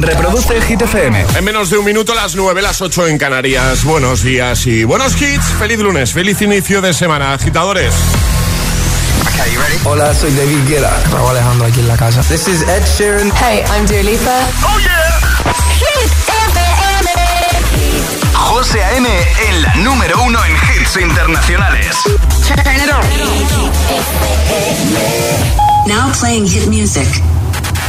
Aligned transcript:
Reproduce 0.00 0.60
Hit 0.62 0.80
FM. 0.80 1.26
En 1.36 1.44
menos 1.44 1.68
de 1.68 1.76
un 1.78 1.84
minuto, 1.84 2.14
las 2.14 2.34
9, 2.34 2.62
las 2.62 2.80
8 2.80 3.08
en 3.08 3.18
Canarias. 3.18 3.84
Buenos 3.84 4.22
días 4.22 4.66
y 4.66 4.84
buenos 4.84 5.20
hits. 5.20 5.44
Feliz 5.58 5.78
lunes, 5.78 6.12
feliz 6.12 6.40
inicio 6.40 6.80
de 6.80 6.94
semana, 6.94 7.34
agitadores. 7.34 7.94
Hola, 9.84 10.14
soy 10.14 10.32
David 10.34 10.68
Guetta. 10.68 10.90
Raúl 11.12 11.30
Alejandro 11.30 11.66
aquí 11.66 11.80
en 11.80 11.88
la 11.88 11.96
casa. 11.96 12.22
This 12.22 12.48
is 12.48 12.62
Ed 12.62 12.82
Sheeran. 12.96 13.30
Hey, 13.36 13.62
I'm 13.74 13.86
Dua 13.86 14.02
Lipa. 14.02 14.40
¡Oh, 14.62 14.78
yeah! 14.78 15.20
Hit 15.78 16.10
FM. 16.28 17.10
José 18.34 18.82
A.M. 18.82 19.08
en 19.48 19.62
la 19.62 19.74
número 19.76 20.22
uno 20.22 20.38
en 20.44 20.52
hits 20.52 20.96
internacionales. 20.96 21.96
Turn 22.46 22.76
it 22.76 22.90
on. 22.90 23.04
Now 25.86 26.10
playing 26.18 26.46
hit 26.46 26.66
music. 26.68 27.06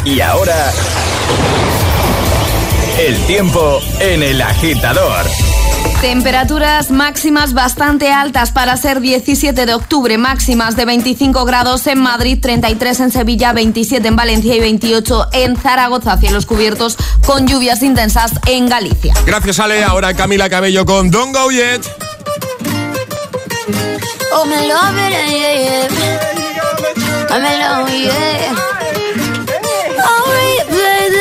Y 0.04 0.20
ahora... 0.20 0.71
El 3.02 3.18
tiempo 3.26 3.82
en 4.00 4.22
el 4.22 4.40
agitador. 4.44 5.26
Temperaturas 6.02 6.92
máximas 6.92 7.54
bastante 7.55 8.12
altas 8.12 8.52
para 8.52 8.78
ser 8.78 9.02
17 9.02 9.66
de 9.66 9.73
octubre, 9.73 10.20
máximas 10.20 10.76
de 10.76 10.86
25 10.86 11.44
grados 11.45 11.88
en 11.88 11.98
Madrid, 11.98 12.38
33 12.40 13.00
en 13.00 13.12
Sevilla, 13.12 13.54
27 13.54 14.08
en 14.08 14.16
Valencia 14.16 14.56
y 14.56 14.59
28 14.59 15.30
en 15.34 15.58
Zaragoza, 15.58 16.16
cielos 16.18 16.45
cubiertos 16.45 16.95
con 17.26 17.48
lluvias 17.48 17.82
intensas 17.82 18.34
en 18.45 18.70
Galicia. 18.70 19.16
Gracias, 19.26 19.59
Ale. 19.59 19.84
Ahora 19.84 20.14
Camila 20.14 20.48
Cabello 20.48 20.86
con 20.86 21.09
Don't 21.09 21.36
Go 21.36 21.50
Yet. 21.50 21.81
Oh, 24.31 24.45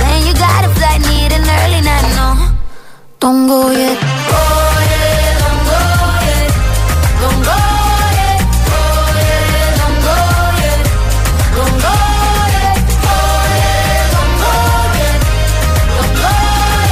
Saying 0.00 0.24
you 0.26 0.34
got 0.34 0.64
a 0.64 0.70
flight, 0.76 1.00
need 1.10 1.30
an 1.38 1.44
early 1.60 1.80
night, 1.90 2.08
no. 2.18 2.28
Don't 3.22 3.46
go 3.46 3.60
yet. 3.70 3.98
Don't 4.32 4.50
go 4.50 4.74
yet. 4.92 5.36
Don't 5.42 5.60
go 5.68 5.78
yet. 6.20 6.80
Don't 7.20 7.40
go 7.46 7.56
yet. 8.20 8.40
Don't 9.80 9.98
go 10.06 10.16
yet. 10.62 10.84
Don't 15.94 16.14
go 16.14 16.32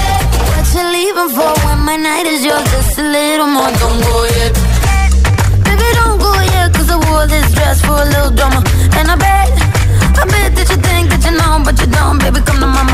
yet. 0.05 0.20
What 0.51 0.67
you 0.75 0.84
leaving 0.97 1.31
for 1.36 1.53
when 1.67 1.79
my 1.89 1.97
night 1.97 2.27
is 2.27 2.45
yours? 2.45 2.67
Just 2.73 2.98
a 2.98 3.05
little 3.17 3.51
more. 3.56 3.73
Don't 3.83 4.01
go 4.09 4.17
yet. 4.36 4.53
Baby, 5.64 5.89
don't 6.01 6.19
go 6.20 6.39
I 6.91 6.97
wore 7.11 7.27
this 7.27 7.53
dress 7.53 7.81
for 7.83 7.92
a 7.92 8.05
little 8.05 8.31
drama. 8.31 8.62
And 8.98 9.11
I 9.11 9.17
bet, 9.17 9.53
I 10.20 10.25
bet 10.33 10.56
that 10.56 10.69
you 10.70 10.79
think 10.89 11.11
that 11.11 11.23
you 11.25 11.36
know, 11.36 11.61
but 11.64 11.79
you 11.81 11.86
don't, 11.86 12.19
baby, 12.19 12.41
come 12.41 12.61
to 12.61 12.67
mama. 12.67 12.88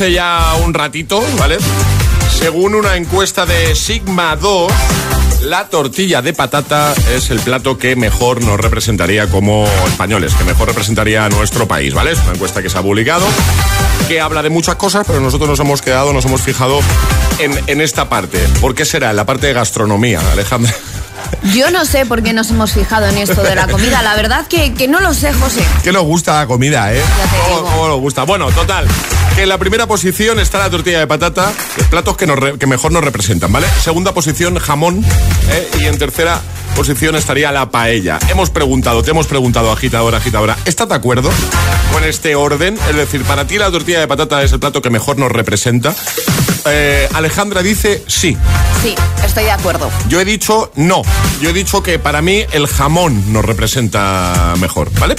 Hace 0.00 0.12
ya 0.12 0.54
un 0.64 0.72
ratito, 0.72 1.22
¿vale? 1.38 1.58
Según 2.30 2.74
una 2.74 2.96
encuesta 2.96 3.44
de 3.44 3.74
Sigma 3.74 4.34
2, 4.34 4.72
la 5.42 5.68
tortilla 5.68 6.22
de 6.22 6.32
patata 6.32 6.94
es 7.14 7.28
el 7.28 7.38
plato 7.40 7.76
que 7.76 7.96
mejor 7.96 8.42
nos 8.42 8.58
representaría 8.58 9.26
como 9.26 9.66
españoles, 9.86 10.32
que 10.32 10.44
mejor 10.44 10.68
representaría 10.68 11.26
a 11.26 11.28
nuestro 11.28 11.68
país, 11.68 11.92
¿vale? 11.92 12.12
Es 12.12 12.18
una 12.20 12.32
encuesta 12.32 12.62
que 12.62 12.70
se 12.70 12.78
ha 12.78 12.82
publicado, 12.82 13.26
que 14.08 14.22
habla 14.22 14.42
de 14.42 14.48
muchas 14.48 14.76
cosas, 14.76 15.04
pero 15.06 15.20
nosotros 15.20 15.50
nos 15.50 15.60
hemos 15.60 15.82
quedado, 15.82 16.14
nos 16.14 16.24
hemos 16.24 16.40
fijado 16.40 16.80
en, 17.38 17.52
en 17.66 17.82
esta 17.82 18.08
parte. 18.08 18.38
¿Por 18.62 18.74
qué 18.74 18.86
será? 18.86 19.10
En 19.10 19.16
la 19.16 19.26
parte 19.26 19.48
de 19.48 19.52
gastronomía, 19.52 20.20
Alejandra. 20.32 20.72
Yo 21.54 21.70
no 21.70 21.84
sé 21.84 22.06
por 22.06 22.22
qué 22.22 22.32
nos 22.32 22.48
hemos 22.48 22.72
fijado 22.72 23.06
en 23.06 23.18
esto 23.18 23.42
de 23.42 23.54
la 23.54 23.68
comida. 23.68 24.00
La 24.02 24.14
verdad 24.16 24.46
que, 24.46 24.72
que 24.72 24.88
no 24.88 25.00
lo 25.00 25.12
sé, 25.12 25.34
José. 25.34 25.62
Que 25.84 25.92
nos 25.92 26.04
gusta 26.04 26.38
la 26.38 26.46
comida, 26.46 26.90
¿eh? 26.94 27.02
Ya 27.18 27.24
te 27.24 27.36
¿Cómo, 27.42 27.56
digo. 27.56 27.70
cómo 27.70 27.88
nos 27.88 28.00
gusta? 28.00 28.22
Bueno, 28.24 28.50
total. 28.52 28.86
En 29.40 29.48
la 29.48 29.56
primera 29.56 29.86
posición 29.86 30.38
está 30.38 30.58
la 30.58 30.68
tortilla 30.68 30.98
de 30.98 31.06
patata, 31.06 31.50
platos 31.88 32.14
que, 32.14 32.26
nos 32.26 32.58
que 32.58 32.66
mejor 32.66 32.92
nos 32.92 33.02
representan, 33.02 33.50
¿vale? 33.50 33.66
Segunda 33.82 34.12
posición, 34.12 34.58
jamón. 34.58 35.02
¿eh? 35.50 35.70
Y 35.80 35.86
en 35.86 35.96
tercera 35.96 36.42
posición 36.76 37.16
estaría 37.16 37.50
la 37.50 37.70
paella. 37.70 38.18
Hemos 38.28 38.50
preguntado, 38.50 39.02
te 39.02 39.12
hemos 39.12 39.26
preguntado, 39.26 39.72
agitadora, 39.72 40.18
agitadora, 40.18 40.58
¿estás 40.66 40.90
de 40.90 40.94
acuerdo 40.94 41.30
con 41.90 42.04
este 42.04 42.34
orden? 42.34 42.78
Es 42.90 42.96
decir, 42.96 43.22
para 43.24 43.46
ti 43.46 43.56
la 43.56 43.70
tortilla 43.70 44.00
de 44.00 44.08
patata 44.08 44.42
es 44.42 44.52
el 44.52 44.60
plato 44.60 44.82
que 44.82 44.90
mejor 44.90 45.16
nos 45.16 45.32
representa. 45.32 45.94
Eh, 46.66 47.08
Alejandra 47.14 47.62
dice 47.62 48.02
sí. 48.06 48.36
Sí, 48.82 48.94
estoy 49.24 49.44
de 49.44 49.50
acuerdo. 49.50 49.90
Yo 50.08 50.20
he 50.20 50.24
dicho 50.24 50.72
no. 50.76 51.02
Yo 51.40 51.50
he 51.50 51.52
dicho 51.52 51.82
que 51.82 51.98
para 51.98 52.22
mí 52.22 52.44
el 52.52 52.66
jamón 52.66 53.32
nos 53.32 53.44
representa 53.44 54.54
mejor, 54.60 54.90
¿vale? 54.98 55.16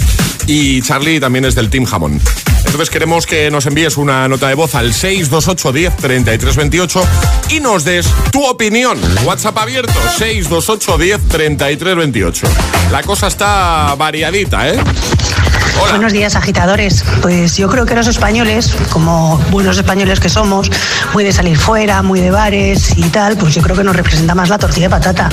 Y 0.48 0.81
Charlie 0.81 1.19
también 1.19 1.45
es 1.45 1.56
del 1.56 1.69
Team 1.69 1.86
Jamón. 1.86 2.19
Entonces 2.65 2.89
queremos 2.89 3.25
que 3.25 3.51
nos 3.51 3.65
envíes 3.65 3.98
una 3.98 4.27
nota 4.27 4.48
de 4.48 4.56
voz 4.56 4.75
al 4.75 4.94
628 4.94 5.71
10 5.74 5.98
33 5.98 6.56
28 6.56 7.04
y 7.50 7.60
nos 7.60 7.83
des 7.83 8.07
tu 8.31 8.45
opinión. 8.45 8.98
WhatsApp 9.25 9.57
abierto 9.57 10.00
628 10.18 10.98
10 10.98 11.27
33 11.27 11.95
28. 11.95 12.48
La 12.92 13.04
cosa 13.04 13.27
está 13.27 13.94
variadita, 13.95 14.69
¿eh? 14.69 14.80
Buenos 15.79 16.13
días, 16.13 16.35
agitadores. 16.35 17.03
Pues 17.21 17.57
yo 17.57 17.68
creo 17.69 17.85
que 17.85 17.95
los 17.95 18.07
españoles, 18.07 18.75
como 18.91 19.38
buenos 19.50 19.77
españoles 19.77 20.19
que 20.19 20.29
somos, 20.29 20.69
muy 21.13 21.23
de 21.23 21.31
salir 21.31 21.57
fuera, 21.57 22.01
muy 22.01 22.19
de 22.19 22.31
bares 22.31 22.97
y 22.97 23.03
tal, 23.09 23.38
pues 23.38 23.53
yo 23.56 23.62
creo 23.62 23.75
que 23.75 23.83
nos 23.83 23.95
representa 23.95 24.33
más 24.33 24.50
la 24.50 24.57
tortilla 24.57 24.88
de 24.88 24.89
patata. 24.89 25.29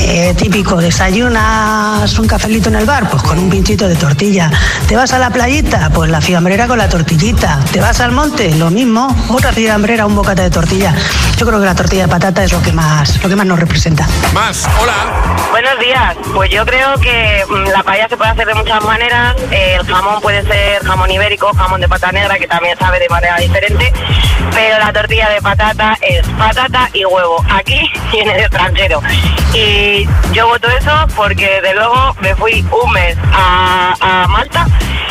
Eh, 0.00 0.34
típico, 0.36 0.76
desayunas 0.76 2.18
un 2.18 2.26
cafelito 2.26 2.68
en 2.68 2.76
el 2.76 2.86
bar, 2.86 3.10
pues 3.10 3.22
con 3.22 3.38
un 3.38 3.50
pinchito 3.50 3.88
de 3.88 3.96
tortilla. 3.96 4.50
¿Te 4.86 4.96
vas 4.96 5.12
a 5.12 5.18
la 5.18 5.30
playita? 5.30 5.90
Pues 5.90 6.10
la 6.10 6.20
fiambrera 6.20 6.66
con 6.66 6.78
la 6.78 6.88
tortillita. 6.88 7.60
¿Te 7.72 7.80
vas 7.80 8.00
al 8.00 8.12
monte? 8.12 8.54
Lo 8.54 8.70
mismo, 8.70 9.14
otra 9.28 9.52
fiambrera, 9.52 10.06
un 10.06 10.14
bocata 10.14 10.42
de 10.42 10.50
tortilla. 10.50 10.94
Yo 11.36 11.46
creo 11.46 11.60
que 11.60 11.66
la 11.66 11.74
tortilla 11.74 12.02
de 12.02 12.08
patata 12.08 12.44
es 12.44 12.52
lo 12.52 12.62
que 12.62 12.72
más, 12.72 13.22
lo 13.22 13.28
que 13.28 13.36
más 13.36 13.46
nos 13.46 13.58
representa. 13.58 14.06
Más, 14.32 14.66
hola. 14.80 15.38
Buenos 15.50 15.78
días. 15.80 16.16
Pues 16.34 16.50
yo 16.50 16.64
creo 16.64 16.94
que 17.00 17.44
mm, 17.48 17.70
la 17.70 17.82
paella 17.82 18.08
se 18.08 18.16
puede 18.16 18.30
hacer 18.30 18.46
de 18.46 18.54
muchas 18.54 18.82
maneras. 18.84 19.36
Eh, 19.50 19.67
el 19.74 19.84
jamón 19.86 20.20
puede 20.20 20.42
ser 20.42 20.82
jamón 20.84 21.10
ibérico, 21.10 21.52
jamón 21.54 21.80
de 21.80 21.88
pata 21.88 22.12
negra, 22.12 22.38
que 22.38 22.46
también 22.46 22.78
sabe 22.78 22.98
de 22.98 23.08
manera 23.08 23.36
diferente. 23.36 23.92
Pero 24.52 24.78
la 24.78 24.92
tortilla 24.92 25.28
de 25.30 25.40
patata 25.40 25.96
es 26.00 26.26
patata 26.38 26.88
y 26.92 27.04
huevo, 27.04 27.44
aquí 27.50 27.90
y 28.12 28.18
en 28.18 28.30
el 28.30 28.40
extranjero. 28.40 29.00
Y 29.54 30.06
yo 30.32 30.46
voto 30.48 30.68
eso 30.68 31.06
porque 31.16 31.60
de 31.60 31.74
luego 31.74 32.14
me 32.20 32.34
fui 32.34 32.64
un 32.70 32.92
mes 32.92 33.16
a, 33.32 33.94
a 34.00 34.28
Malta 34.28 34.66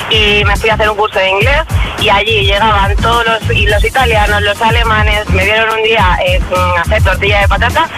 y 0.09 0.43
me 0.45 0.55
fui 0.57 0.69
a 0.69 0.75
hacer 0.75 0.89
un 0.89 0.97
curso 0.97 1.19
de 1.19 1.29
inglés 1.29 1.61
y 1.99 2.09
allí 2.09 2.45
llegaban 2.45 2.95
todos 2.97 3.25
los, 3.25 3.57
y 3.57 3.65
los 3.65 3.83
italianos, 3.83 4.41
los 4.41 4.61
alemanes, 4.61 5.27
me 5.29 5.43
dieron 5.43 5.77
un 5.77 5.83
día 5.83 6.17
eh, 6.25 6.39
mm, 6.39 6.79
hacer 6.79 7.03
tortilla 7.03 7.41
de 7.41 7.47
patata 7.47 7.89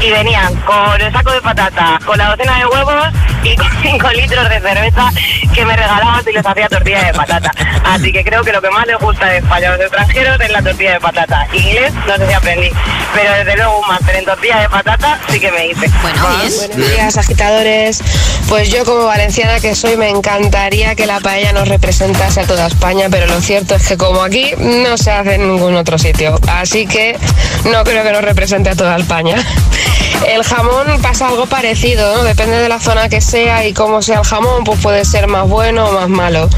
y 0.00 0.10
venían 0.10 0.54
con 0.62 1.00
el 1.00 1.12
saco 1.12 1.32
de 1.32 1.40
patata, 1.40 1.98
con 2.04 2.18
la 2.18 2.30
docena 2.30 2.58
de 2.58 2.66
huevos 2.66 3.08
y 3.42 3.56
con 3.56 3.66
5 3.82 4.10
litros 4.10 4.48
de 4.48 4.60
cerveza 4.60 5.10
que 5.54 5.64
me 5.64 5.74
regalaban 5.74 6.22
si 6.22 6.32
les 6.32 6.44
hacía 6.44 6.68
tortilla 6.68 7.04
de 7.04 7.14
patata. 7.14 7.50
Así 7.84 8.12
que 8.12 8.22
creo 8.24 8.42
que 8.42 8.52
lo 8.52 8.60
que 8.60 8.70
más 8.70 8.86
les 8.86 8.98
gusta 8.98 9.26
de 9.26 9.38
España 9.38 9.68
a 9.68 9.76
los 9.76 9.80
extranjeros 9.80 10.40
es 10.40 10.50
la 10.50 10.62
tortilla 10.62 10.92
de 10.94 11.00
patata. 11.00 11.46
Inglés 11.52 11.92
no 12.06 12.16
sé 12.16 12.26
si 12.26 12.32
aprendí, 12.34 12.70
pero 13.14 13.32
desde 13.32 13.56
luego 13.56 13.78
un 13.78 13.88
máster 13.88 14.16
en 14.16 14.24
tortilla 14.24 14.60
de 14.60 14.68
patata 14.68 15.18
sí 15.28 15.40
que 15.40 15.50
me 15.52 15.68
hice. 15.68 15.88
Buenos 16.02 16.76
días, 16.76 17.16
agitadores. 17.16 18.02
Pues 18.48 18.70
yo 18.70 18.84
como 18.84 19.06
valenciana 19.06 19.58
que 19.60 19.74
soy 19.74 19.96
me 19.96 20.10
encantaría 20.10 20.94
que 20.94 21.06
la 21.06 21.20
paella 21.20 21.52
nos 21.56 21.68
representase 21.68 22.40
a 22.40 22.46
toda 22.46 22.66
España, 22.66 23.06
pero 23.10 23.26
lo 23.26 23.40
cierto 23.40 23.74
es 23.76 23.88
que 23.88 23.96
como 23.96 24.22
aquí 24.22 24.52
no 24.58 24.98
se 24.98 25.10
hace 25.10 25.36
en 25.36 25.48
ningún 25.48 25.74
otro 25.74 25.98
sitio. 25.98 26.38
Así 26.48 26.86
que 26.86 27.16
no 27.64 27.82
creo 27.82 28.04
que 28.04 28.12
nos 28.12 28.22
represente 28.22 28.68
a 28.68 28.76
toda 28.76 28.96
España. 28.96 29.36
El 30.28 30.42
jamón 30.42 31.00
pasa 31.00 31.28
algo 31.28 31.46
parecido, 31.46 32.14
¿no? 32.14 32.24
Depende 32.24 32.58
de 32.58 32.68
la 32.68 32.78
zona 32.78 33.08
que 33.08 33.22
sea 33.22 33.66
y 33.66 33.72
cómo 33.72 34.02
sea 34.02 34.18
el 34.18 34.24
jamón, 34.24 34.64
pues 34.64 34.80
puede 34.80 35.04
ser 35.04 35.28
más 35.28 35.48
bueno 35.48 35.86
o 35.86 35.92
más 35.92 36.08
malo. 36.08 36.48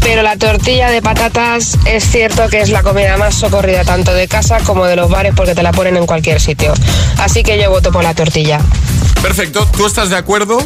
Pero 0.00 0.22
la 0.22 0.36
tortilla 0.36 0.90
de 0.90 1.02
patatas 1.02 1.76
es 1.84 2.04
cierto 2.04 2.48
que 2.48 2.60
es 2.60 2.70
la 2.70 2.82
comida 2.82 3.16
más 3.16 3.34
socorrida 3.34 3.84
tanto 3.84 4.12
de 4.14 4.28
casa 4.28 4.58
como 4.60 4.86
de 4.86 4.96
los 4.96 5.10
bares 5.10 5.34
porque 5.36 5.54
te 5.54 5.62
la 5.62 5.72
ponen 5.72 5.96
en 5.96 6.06
cualquier 6.06 6.40
sitio. 6.40 6.72
Así 7.18 7.42
que 7.42 7.60
yo 7.60 7.70
voto 7.70 7.90
por 7.90 8.04
la 8.04 8.14
tortilla. 8.14 8.60
Perfecto. 9.20 9.68
¿Tú 9.76 9.86
estás 9.86 10.10
de 10.10 10.16
acuerdo 10.16 10.58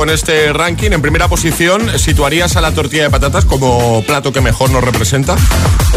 con 0.00 0.08
este 0.08 0.50
ranking? 0.54 0.92
En 0.92 1.02
primera 1.02 1.28
posición, 1.28 1.98
¿situarías 1.98 2.56
a 2.56 2.62
la 2.62 2.72
tortilla 2.72 3.02
de 3.02 3.10
patatas 3.10 3.44
como 3.44 4.02
plato 4.06 4.32
que 4.32 4.40
mejor 4.40 4.70
nos 4.70 4.82
representa? 4.82 5.36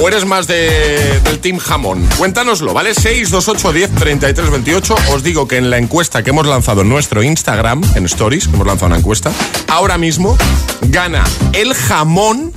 ¿O 0.01 0.09
eres 0.09 0.25
más 0.25 0.45
de- 0.45 1.21
del 1.23 1.39
team 1.39 1.57
jamón? 1.57 2.05
Cuéntanoslo, 2.17 2.73
¿vale? 2.73 2.93
628 2.95 3.71
10 3.71 3.95
33 3.95 4.49
28. 4.51 4.95
Os 5.13 5.23
digo 5.23 5.47
que 5.47 5.55
en 5.55 5.69
la 5.69 5.77
encuesta 5.77 6.21
que 6.21 6.31
hemos 6.31 6.45
lanzado 6.45 6.81
en 6.81 6.89
nuestro 6.89 7.23
Instagram, 7.23 7.81
en 7.95 8.03
Stories, 8.03 8.47
hemos 8.47 8.67
lanzado 8.67 8.87
una 8.87 8.97
encuesta, 8.97 9.31
ahora 9.69 9.97
mismo 9.97 10.37
gana 10.81 11.23
el 11.53 11.73
jamón 11.73 12.51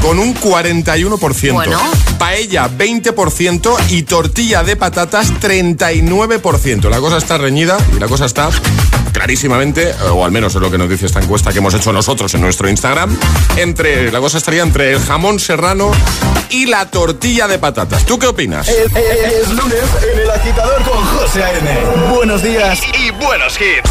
con 0.00 0.18
un 0.18 0.34
41%. 0.34 1.52
Bueno. 1.52 1.78
Paella 2.18 2.68
20% 2.70 3.76
y 3.90 4.02
tortilla 4.04 4.62
de 4.62 4.76
patatas 4.76 5.32
39%. 5.40 6.88
La 6.88 6.98
cosa 7.00 7.16
está 7.18 7.38
reñida 7.38 7.76
y 7.96 8.00
la 8.00 8.08
cosa 8.08 8.26
está 8.26 8.48
clarísimamente, 9.12 9.94
o 10.12 10.24
al 10.24 10.30
menos 10.30 10.54
es 10.54 10.60
lo 10.60 10.70
que 10.70 10.76
nos 10.78 10.90
dice 10.90 11.06
esta 11.06 11.20
encuesta 11.20 11.50
que 11.52 11.58
hemos 11.58 11.72
hecho 11.74 11.92
nosotros 11.92 12.34
en 12.34 12.42
nuestro 12.42 12.68
Instagram, 12.68 13.16
entre 13.56 14.12
la 14.12 14.20
cosa 14.20 14.36
estaría 14.38 14.62
entre 14.62 14.92
el 14.92 15.00
jamón 15.00 15.38
serrano 15.40 15.90
y 16.50 16.66
la 16.66 16.90
tortilla 16.90 17.48
de 17.48 17.58
patatas. 17.58 18.04
¿Tú 18.04 18.18
qué 18.18 18.26
opinas? 18.26 18.68
Es, 18.68 18.76
es- 18.94 19.32
es 19.42 19.48
lunes 19.50 19.82
en 20.12 20.20
el 20.20 20.30
agitador 20.30 20.82
con 20.82 21.02
José 21.04 21.42
A.N. 21.44 22.10
Buenos 22.14 22.42
días. 22.42 22.78
Y 23.00 23.10
buenos 23.12 23.54
hits. 23.58 23.90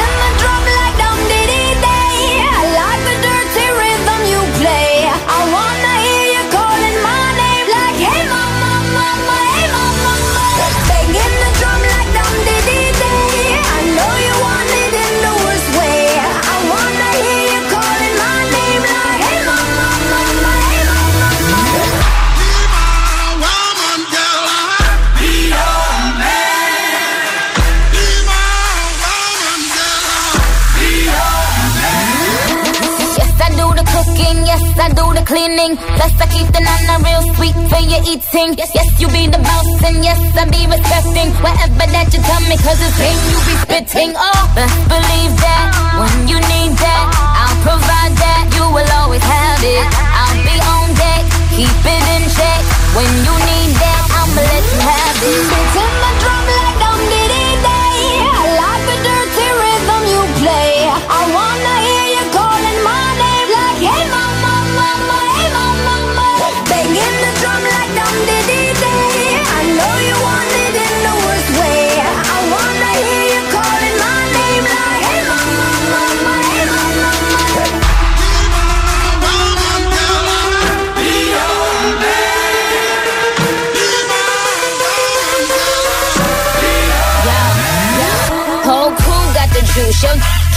I 34.77 34.89
do 34.93 35.05
the 35.13 35.23
cleaning. 35.25 35.75
Plus, 35.77 36.13
I 36.21 36.25
keep 36.31 36.47
the 36.51 36.61
nana 36.61 37.03
real 37.03 37.23
sweet 37.35 37.55
for 37.69 37.81
your 37.83 38.01
eating. 38.07 38.55
Yes, 38.57 38.71
yes, 38.73 38.87
you 38.99 39.07
be 39.09 39.27
the 39.27 39.39
boss, 39.39 39.67
and 39.83 40.03
yes, 40.03 40.19
I 40.37 40.45
be 40.47 40.63
respecting 40.67 41.29
whatever 41.43 41.87
that 41.91 42.07
you 42.13 42.21
tell 42.21 42.43
me, 42.47 42.55
cause 42.61 42.79
it's 42.79 42.97
game 42.97 43.21
you 43.31 43.39
be 43.47 43.55
spitting. 43.65 44.11
Oh, 44.15 44.41
best 44.55 44.77
believe 44.87 45.33
that 45.41 45.65
when 45.99 46.15
you 46.27 46.37
need 46.37 46.73
that, 46.77 47.05
I'll 47.11 47.59
provide 47.65 48.13
that. 48.19 48.43
You 48.55 48.65
will 48.71 48.91
always 49.01 49.23
have 49.23 49.61
it. 49.63 49.85
I'll 49.91 50.39
be 50.45 50.55
on 50.61 50.87
deck, 50.95 51.23
keep 51.55 51.81
it 51.83 52.05
in 52.15 52.23
check. 52.31 52.61
When 52.95 53.11
you 53.27 53.33
need 53.35 53.71
that, 53.81 54.01
I'ma 54.19 54.41
let 54.41 54.65
you 54.71 54.79
have 54.83 55.19
it. 55.19 55.43
My 55.51 56.11
drum 56.21 56.60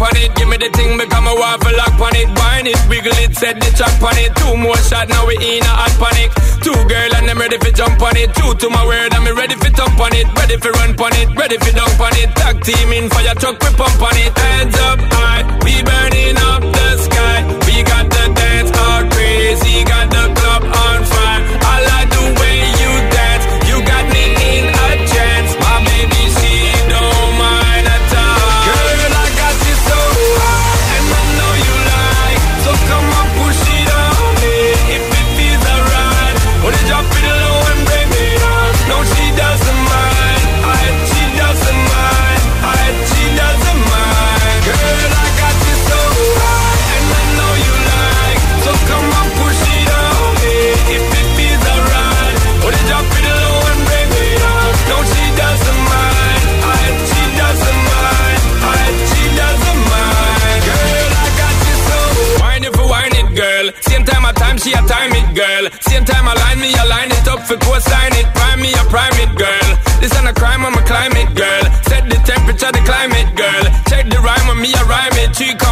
On 0.00 0.16
it. 0.16 0.34
Give 0.34 0.48
me 0.48 0.56
the 0.56 0.72
thing, 0.72 0.96
become 0.96 1.28
a 1.28 1.34
waffle 1.36 1.76
lock 1.76 2.00
on 2.00 2.16
it. 2.16 2.28
Wine 2.40 2.66
it, 2.66 2.80
wiggle 2.88 3.16
it, 3.20 3.36
set 3.36 3.60
the 3.60 3.70
track 3.76 4.00
on 4.02 4.16
it. 4.16 4.34
Two 4.36 4.56
more 4.56 4.76
shot, 4.88 5.08
now 5.08 5.26
we 5.28 5.36
in 5.36 5.62
a 5.62 5.72
hot 5.72 5.94
panic. 6.00 6.32
Two 6.64 6.76
girl 6.88 7.10
and 7.16 7.28
I'm 7.28 7.38
ready 7.38 7.58
for 7.58 7.70
jump 7.70 8.00
on 8.02 8.16
it. 8.16 8.34
Two 8.34 8.54
to 8.54 8.66
my 8.70 8.84
word, 8.84 9.12
I'm 9.14 9.28
ready 9.36 9.54
for 9.54 9.70
thump 9.70 10.00
on 10.00 10.12
it. 10.16 10.26
Ready 10.36 10.56
for 10.56 10.72
run 10.80 10.96
on 11.00 11.12
it, 11.16 11.28
ready 11.36 11.56
for 11.58 11.72
dunk 11.72 12.00
on 12.00 12.16
it. 12.16 12.28
Tag 12.36 12.60
team 12.64 12.92
in 12.92 13.08
fire 13.10 13.34
truck, 13.36 13.60
we 13.60 13.70
pump 13.76 14.02
on 14.02 14.16
it. 14.16 14.36
Hands 14.36 14.76
up 14.88 14.98
high, 15.12 15.44
we 15.64 15.82
burning 15.84 16.36
up 16.50 16.62
the 16.62 16.89
chica 75.40 75.69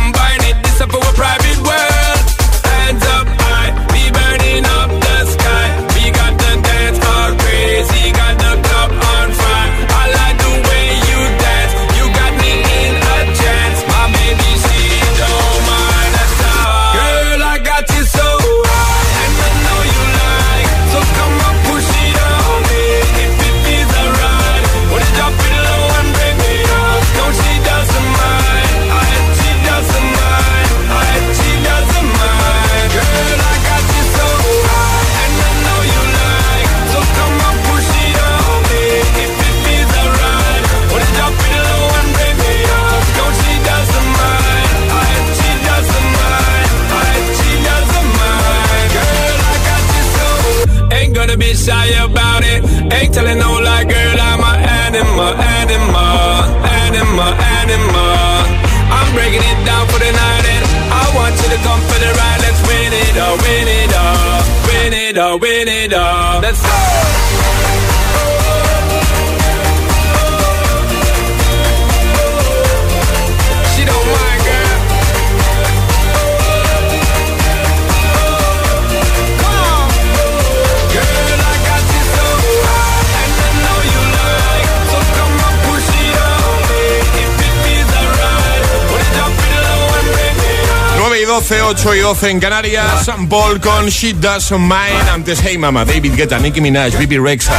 8 91.88 91.94
y 91.94 92.00
12 92.00 92.30
en 92.30 92.40
Canarias. 92.40 93.06
Sam 93.06 93.28
Paul 93.30 93.60
con 93.60 93.86
She 93.86 94.12
Doesn't 94.12 94.60
Mind. 94.60 95.08
Antes 95.10 95.40
Hey 95.42 95.56
Mama, 95.56 95.86
David 95.86 96.16
Guetta, 96.16 96.38
Nicki 96.38 96.60
Minaj, 96.60 96.98
Bibi 96.98 97.16
Rexa. 97.16 97.54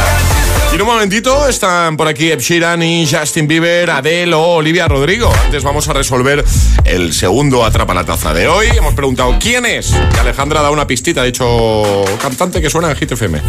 Y 0.70 0.76
en 0.76 0.82
un 0.82 0.86
momentito 0.86 1.48
están 1.48 1.96
por 1.96 2.06
aquí 2.06 2.30
Ed 2.30 2.38
Sheeran 2.38 2.80
y 2.80 3.08
Justin 3.10 3.48
Bieber, 3.48 3.90
Adele 3.90 4.34
o 4.34 4.56
Olivia 4.56 4.86
Rodrigo. 4.86 5.32
Antes 5.46 5.64
vamos 5.64 5.88
a 5.88 5.94
resolver 5.94 6.44
el 6.84 7.12
segundo 7.12 7.64
Atrapa 7.64 7.92
la 7.92 8.04
Taza 8.04 8.32
de 8.32 8.46
hoy. 8.46 8.68
Hemos 8.68 8.94
preguntado 8.94 9.36
quién 9.40 9.66
es. 9.66 9.90
Y 9.90 10.18
Alejandra 10.18 10.60
ha 10.60 10.62
dado 10.62 10.74
una 10.74 10.86
pistita, 10.86 11.22
ha 11.22 11.24
dicho 11.24 12.04
cantante 12.22 12.60
que 12.60 12.70
suena 12.70 12.88
en 12.90 12.96
Hit 12.96 13.10
FM. 13.10 13.42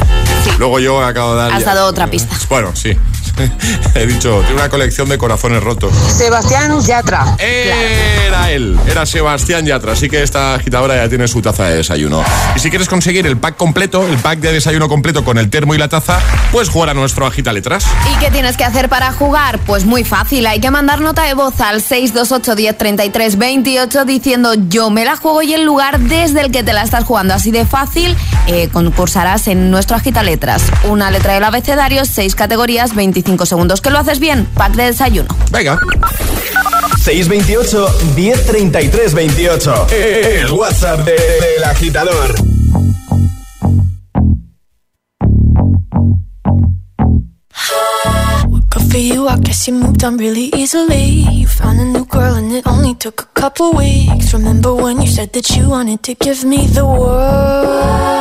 Luego 0.58 0.80
yo 0.80 1.04
acabo 1.04 1.36
de 1.36 1.42
dar... 1.42 1.54
Has 1.54 1.66
dado 1.66 1.86
otra 1.86 2.08
pista. 2.08 2.36
Bueno, 2.50 2.76
sí. 2.76 2.98
He 3.96 4.06
dicho, 4.06 4.40
tiene 4.42 4.56
una 4.56 4.70
colección 4.70 5.10
de 5.10 5.18
corazones 5.18 5.64
rotos. 5.64 5.94
Sebastián 6.16 6.82
Yatra. 6.82 7.36
Era 7.40 8.52
él, 8.52 8.80
era 8.88 9.06
Sebastián 9.06 9.66
Yatra, 9.66 9.94
así 9.94 10.10
que 10.10 10.24
esta 10.24 10.56
agitadora 10.56 10.96
ya 10.96 11.10
tiene 11.10 11.28
su 11.28 11.42
taza 11.42 11.66
de 11.66 11.78
desayuno. 11.78 12.24
Y 12.56 12.60
si 12.60 12.70
quieres 12.70 12.88
conseguir 12.88 13.28
el 13.28 13.38
pack 13.38 13.58
completo, 13.58 14.08
el 14.08 14.18
pack 14.18 14.40
de 14.40 14.54
desayuno 14.54 14.88
completo 14.88 15.24
con 15.24 15.38
el 15.38 15.50
termo 15.50 15.76
y 15.76 15.78
la 15.78 15.88
taza, 15.88 16.20
puedes 16.52 16.70
jugar 16.70 16.90
a 16.90 16.94
nuestro 16.94 17.26
agita 17.26 17.54
letras. 17.54 17.86
¿Y 18.14 18.20
qué 18.20 18.32
tienes 18.32 18.58
que 18.58 18.64
hacer 18.64 18.90
para 18.90 19.12
jugar? 19.14 19.60
Pues 19.60 19.86
muy 19.86 20.04
fácil, 20.04 20.46
hay 20.46 20.60
que 20.60 20.72
mandar 20.72 21.02
nota 21.02 21.24
de 21.24 21.34
voz 21.34 21.60
al 21.62 21.82
628 21.82 22.56
10 22.56 22.78
33 22.78 23.38
28 23.38 24.06
diciendo 24.06 24.54
yo 24.70 24.90
me 24.90 25.06
la 25.06 25.16
juego 25.16 25.42
y 25.42 25.54
el 25.54 25.64
lugar 25.64 26.00
desde 26.00 26.42
el 26.42 26.52
que 26.52 26.64
te 26.64 26.74
la 26.74 26.84
estás 26.84 27.04
jugando. 27.04 27.34
Así 27.34 27.52
de 27.52 27.66
fácil, 27.66 28.16
eh, 28.48 28.70
concursarás 28.72 29.48
en 29.48 29.72
nuestro 29.72 29.96
agita 29.96 30.24
letras. 30.24 30.64
Una 30.84 31.12
letra 31.12 31.34
del 31.34 31.44
abecedario, 31.44 32.06
seis 32.06 32.36
categorías, 32.36 32.96
20 32.96 33.21
25 33.22 33.46
segundos. 33.46 33.82
¿Que 33.82 33.90
lo 33.92 34.00
haces 34.00 34.20
bien? 34.20 34.46
Pack 34.56 34.74
de 34.76 34.84
desayuno. 34.86 35.28
Venga. 35.52 35.80
628 37.04 37.88
1033 38.16 39.14
28. 39.14 39.88
El 39.92 40.52
WhatsApp 40.52 41.00
de- 41.06 41.12
del 41.14 41.64
agitador. 41.64 42.36
Good 48.70 48.92
for 48.92 48.98
you, 48.98 49.28
I 49.28 49.38
guess 49.40 49.68
you 49.68 49.74
moved 49.74 50.04
on 50.04 50.18
really 50.18 50.50
easily. 50.56 51.26
You 51.32 51.48
found 51.48 51.80
a 51.80 51.86
new 51.86 52.06
girl 52.06 52.36
and 52.36 52.52
it 52.54 52.66
only 52.66 52.96
took 52.96 53.22
a 53.22 53.26
couple 53.40 53.74
weeks. 53.74 54.34
Remember 54.34 54.74
when 54.74 55.02
you 55.02 55.08
said 55.08 55.34
that 55.34 55.50
you 55.56 55.70
wanted 55.70 56.04
to 56.04 56.14
give 56.16 56.44
me 56.46 56.66
the 56.68 56.86
world? 56.86 58.21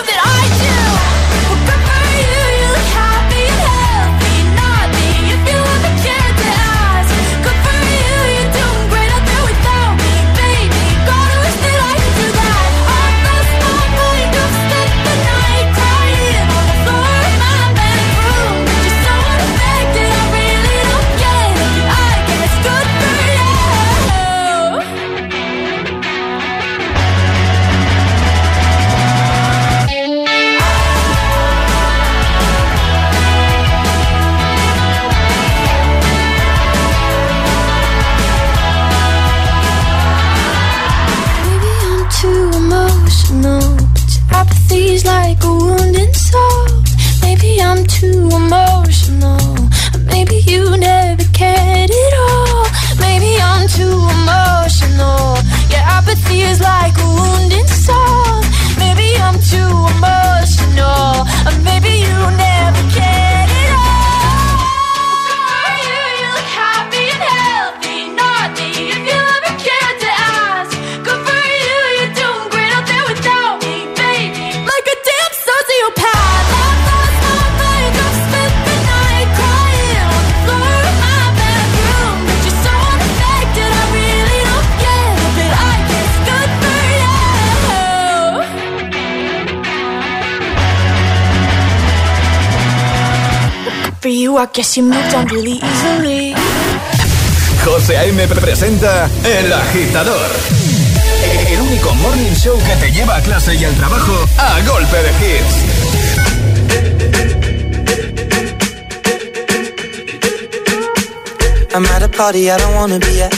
you 94.77 94.83
moved 94.83 95.13
on 95.13 95.27
really 95.27 95.59
easily. 95.61 96.33
José 97.65 97.97
A.M. 97.97 98.27
presenta 98.27 99.09
El 99.23 99.51
Agitador. 99.51 100.29
El 101.49 101.61
único 101.61 101.93
morning 101.95 102.33
show 102.35 102.57
que 102.57 102.75
te 102.75 102.91
lleva 102.91 103.17
a 103.17 103.21
clase 103.21 103.55
y 103.55 103.65
al 103.65 103.73
trabajo 103.75 104.13
a 104.37 104.61
golpe 104.61 104.97
de 104.97 105.11
hits. 105.19 105.55
I'm 111.73 111.85
at 111.85 112.03
a 112.03 112.09
party 112.09 112.49
I 112.49 112.57
don't 112.57 112.75
wanna 112.75 112.99
be 112.99 113.21
at. 113.23 113.33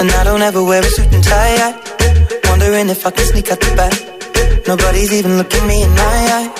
And 0.00 0.10
I 0.10 0.24
don't 0.24 0.42
ever 0.42 0.62
wear 0.62 0.80
a 0.80 0.90
suit 0.90 1.12
and 1.12 1.24
tie. 1.24 1.56
I 1.56 1.74
wondering 2.50 2.88
if 2.90 3.06
I 3.06 3.10
can 3.10 3.24
sneak 3.24 3.50
out 3.50 3.60
the 3.60 3.74
back. 3.76 3.94
Nobody's 4.66 5.12
even 5.12 5.38
looking 5.38 5.66
me 5.66 5.82
in 5.82 5.90
my 5.90 6.28
eyes. 6.32 6.59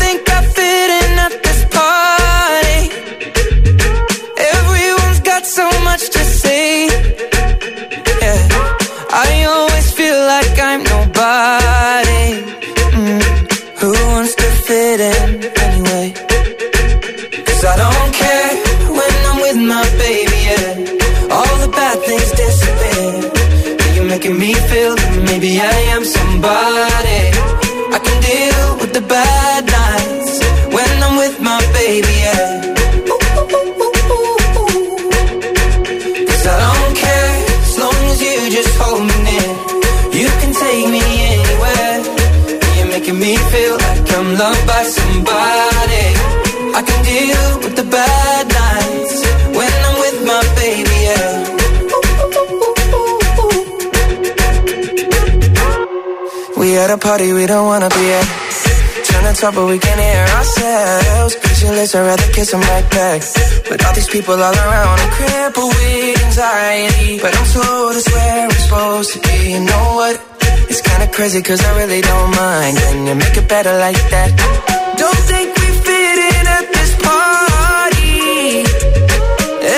talk, 59.41 59.55
but 59.55 59.65
we 59.65 59.79
can't 59.79 59.99
hear 59.99 60.25
ourselves. 60.37 61.35
Pictureless, 61.35 61.95
I'd 61.95 62.05
rather 62.05 62.29
kiss 62.31 62.51
them 62.51 62.61
right 62.61 62.87
back. 62.91 63.19
With 63.69 63.81
all 63.85 63.93
these 63.93 64.07
people 64.07 64.35
all 64.35 64.57
around, 64.65 64.97
I'm 65.03 65.11
crippled 65.17 65.73
with 65.73 66.23
anxiety. 66.25 67.19
But 67.23 67.33
I'm 67.37 67.47
told 67.55 67.95
it's 67.97 68.09
where 68.13 68.43
I'm 68.45 68.51
supposed 68.63 69.09
to 69.13 69.19
be. 69.25 69.37
You 69.53 69.61
know 69.65 69.85
what? 69.99 70.15
It's 70.69 70.81
kinda 70.81 71.07
crazy, 71.17 71.41
cause 71.41 71.61
I 71.65 71.71
really 71.81 72.01
don't 72.01 72.31
mind. 72.35 72.77
Can 72.77 73.07
you 73.07 73.15
make 73.15 73.35
it 73.41 73.47
better 73.49 73.73
like 73.85 74.01
that? 74.13 74.29
Don't 75.01 75.21
think 75.31 75.47
we 75.59 75.67
fit 75.85 76.17
in 76.33 76.43
at 76.57 76.65
this 76.75 76.91
party. 77.09 78.61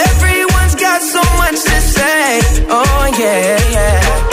Everyone's 0.08 0.76
got 0.76 1.00
so 1.16 1.24
much 1.42 1.58
to 1.70 1.78
say. 1.96 2.26
Oh, 2.68 3.04
yeah, 3.18 3.72
yeah. 3.76 4.33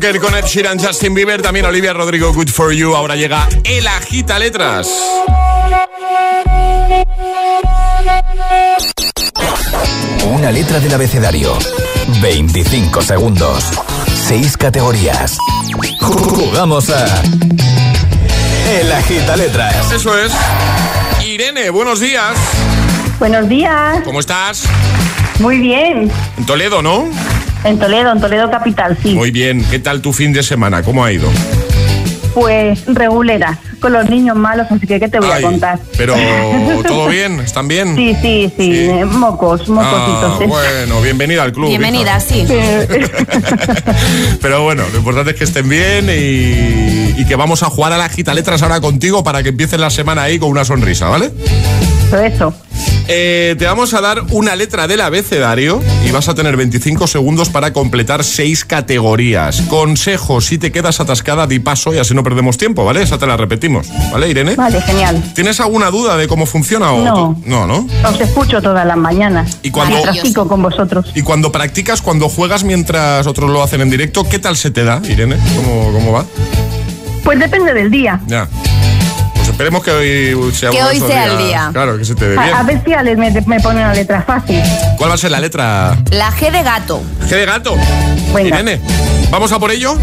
Con 0.00 0.34
Ed 0.34 0.46
Sheeran, 0.46 0.78
Justin 0.78 1.12
Bieber, 1.12 1.42
también 1.42 1.66
Olivia 1.66 1.92
Rodrigo, 1.92 2.32
Good 2.32 2.48
for 2.48 2.72
You. 2.72 2.96
Ahora 2.96 3.16
llega 3.16 3.46
el 3.64 3.86
agita 3.86 4.38
letras. 4.38 4.88
Una 10.24 10.50
letra 10.50 10.80
del 10.80 10.94
abecedario. 10.94 11.56
25 12.22 13.02
segundos. 13.02 13.62
6 14.26 14.56
categorías. 14.56 15.36
Jugamos 16.00 16.88
a. 16.88 17.04
El 18.80 18.90
agita 18.90 19.36
letras. 19.36 19.92
Eso 19.92 20.18
es. 20.18 20.32
Irene, 21.26 21.68
buenos 21.68 22.00
días. 22.00 22.36
Buenos 23.18 23.46
días. 23.50 24.00
¿Cómo 24.02 24.20
estás? 24.20 24.64
Muy 25.40 25.58
bien. 25.58 26.10
En 26.38 26.46
Toledo, 26.46 26.80
¿no? 26.80 27.06
En 27.64 27.78
Toledo, 27.78 28.12
en 28.12 28.20
Toledo 28.20 28.50
capital, 28.50 28.96
sí. 29.02 29.14
Muy 29.14 29.30
bien. 29.30 29.64
¿Qué 29.70 29.78
tal 29.78 30.00
tu 30.00 30.12
fin 30.12 30.32
de 30.32 30.42
semana? 30.42 30.82
¿Cómo 30.82 31.04
ha 31.04 31.12
ido? 31.12 31.28
Pues 32.34 32.84
reguleras, 32.86 33.58
con 33.80 33.92
los 33.92 34.08
niños 34.08 34.36
malos, 34.36 34.66
así 34.70 34.86
que 34.86 35.00
¿qué 35.00 35.08
te 35.08 35.18
voy 35.18 35.28
Ay, 35.32 35.42
a 35.42 35.46
contar? 35.48 35.78
Pero, 35.98 36.14
¿todo 36.86 37.08
bien? 37.08 37.40
¿Están 37.40 37.66
bien? 37.66 37.96
Sí, 37.96 38.16
sí, 38.22 38.52
sí, 38.56 38.72
eh, 38.88 39.04
mocos, 39.04 39.68
mocositos. 39.68 40.38
Ah, 40.40 40.44
bueno, 40.46 41.02
bienvenida 41.02 41.42
al 41.42 41.52
club. 41.52 41.68
Bienvenida, 41.68 42.18
hija. 42.18 42.20
sí. 42.20 42.46
Pero 44.40 44.62
bueno, 44.62 44.84
lo 44.92 44.98
importante 44.98 45.32
es 45.32 45.36
que 45.36 45.44
estén 45.44 45.68
bien 45.68 46.06
y, 46.08 47.20
y 47.20 47.24
que 47.26 47.34
vamos 47.34 47.64
a 47.64 47.66
jugar 47.66 47.92
a 47.92 47.98
la 47.98 48.08
gita 48.08 48.32
letras 48.32 48.62
ahora 48.62 48.80
contigo 48.80 49.24
para 49.24 49.42
que 49.42 49.48
empieces 49.48 49.80
la 49.80 49.90
semana 49.90 50.22
ahí 50.22 50.38
con 50.38 50.50
una 50.50 50.64
sonrisa, 50.64 51.08
¿vale? 51.08 51.32
Eso. 52.24 52.54
Eh, 53.12 53.56
te 53.58 53.64
vamos 53.66 53.92
a 53.92 54.00
dar 54.00 54.22
una 54.30 54.54
letra 54.54 54.86
del 54.86 55.00
abecedario 55.00 55.82
y 56.06 56.12
vas 56.12 56.28
a 56.28 56.34
tener 56.36 56.56
25 56.56 57.08
segundos 57.08 57.48
para 57.48 57.72
completar 57.72 58.22
seis 58.22 58.64
categorías. 58.64 59.62
Consejo, 59.62 60.40
si 60.40 60.58
te 60.58 60.70
quedas 60.70 61.00
atascada, 61.00 61.48
di 61.48 61.58
paso 61.58 61.92
y 61.92 61.98
así 61.98 62.14
no 62.14 62.22
perdemos 62.22 62.56
tiempo, 62.56 62.84
¿vale? 62.84 63.02
Esa 63.02 63.18
te 63.18 63.26
la 63.26 63.36
repetimos, 63.36 63.88
¿vale, 64.12 64.28
Irene? 64.28 64.54
Vale, 64.54 64.80
genial. 64.82 65.20
¿Tienes 65.34 65.58
alguna 65.58 65.90
duda 65.90 66.16
de 66.16 66.28
cómo 66.28 66.46
funciona 66.46 66.92
o 66.92 67.02
No. 67.04 67.36
no, 67.44 67.66
no? 67.66 67.88
Os 68.08 68.20
escucho 68.20 68.62
todas 68.62 68.86
las 68.86 68.96
mañanas. 68.96 69.58
¿Y 69.64 69.72
cuando- 69.72 70.00
practico 70.02 70.46
con 70.46 70.62
vosotros. 70.62 71.06
Y 71.16 71.22
cuando 71.22 71.50
practicas, 71.50 72.02
cuando 72.02 72.28
juegas 72.28 72.62
mientras 72.62 73.26
otros 73.26 73.50
lo 73.50 73.60
hacen 73.62 73.80
en 73.80 73.90
directo, 73.90 74.28
¿qué 74.28 74.38
tal 74.38 74.56
se 74.56 74.70
te 74.70 74.84
da, 74.84 75.02
Irene? 75.08 75.36
¿Cómo, 75.56 75.92
cómo 75.92 76.12
va? 76.12 76.24
Pues 77.24 77.40
depende 77.40 77.74
del 77.74 77.90
día. 77.90 78.20
Ya. 78.28 78.48
Esperemos 79.60 79.84
que 79.84 79.90
hoy 79.90 80.54
sea 80.54 80.70
Que 80.70 80.82
hoy 80.82 80.98
sea 80.98 81.26
el 81.26 81.36
día. 81.36 81.68
Claro, 81.70 81.98
que 81.98 82.04
se 82.06 82.14
te 82.14 82.30
dé 82.30 82.30
bien. 82.30 82.54
A, 82.54 82.60
a 82.60 82.62
ver 82.62 82.82
si 82.82 82.94
Alex 82.94 83.18
me, 83.18 83.30
me 83.30 83.60
pone 83.60 83.80
una 83.80 83.92
letra 83.92 84.22
fácil. 84.22 84.58
¿Cuál 84.96 85.10
va 85.10 85.14
a 85.14 85.18
ser 85.18 85.30
la 85.30 85.38
letra? 85.38 85.98
La 86.12 86.32
G 86.32 86.50
de 86.50 86.62
gato. 86.62 87.02
G 87.26 87.28
de 87.28 87.44
gato. 87.44 87.76
Venga. 88.34 88.48
Irene, 88.48 88.80
¿vamos 89.30 89.52
a 89.52 89.58
por 89.58 89.70
ello? 89.70 89.98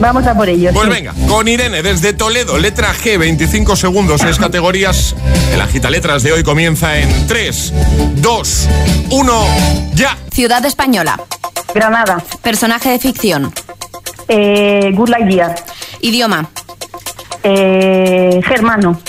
Vamos 0.00 0.26
a 0.26 0.34
por 0.34 0.50
ello. 0.50 0.70
Pues 0.74 0.84
sí. 0.84 0.92
venga, 0.92 1.14
con 1.28 1.48
Irene 1.48 1.82
desde 1.82 2.12
Toledo, 2.12 2.58
letra 2.58 2.92
G, 2.92 3.18
25 3.18 3.74
segundos, 3.74 4.20
6 4.20 4.36
categorías. 4.38 5.14
El 5.54 5.62
agita 5.62 5.88
letras 5.88 6.22
de 6.22 6.32
hoy 6.32 6.42
comienza 6.42 6.98
en 6.98 7.26
3, 7.26 7.72
2, 8.16 8.68
1, 9.12 9.46
ya. 9.94 10.18
Ciudad 10.30 10.62
española. 10.66 11.18
Granada. 11.74 12.22
Personaje 12.42 12.90
de 12.90 12.98
ficción. 12.98 13.50
Eh, 14.28 14.90
good 14.92 15.08
Light 15.08 15.30
Year. 15.30 15.54
Idioma. 16.02 16.50
Eh, 17.42 18.40
germano. 18.46 19.00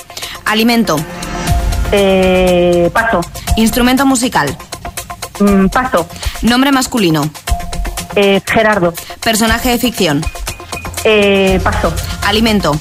Alimento. 0.45 0.95
Eh, 1.91 2.89
paso. 2.93 3.21
Instrumento 3.57 4.05
musical. 4.05 4.55
Mm, 5.39 5.67
paso. 5.67 6.07
Nombre 6.41 6.71
masculino. 6.71 7.29
Eh, 8.15 8.41
Gerardo. 8.45 8.93
Personaje 9.23 9.69
de 9.69 9.77
ficción. 9.77 10.23
Eh, 11.03 11.59
paso. 11.63 11.93
Alimento. 12.25 12.77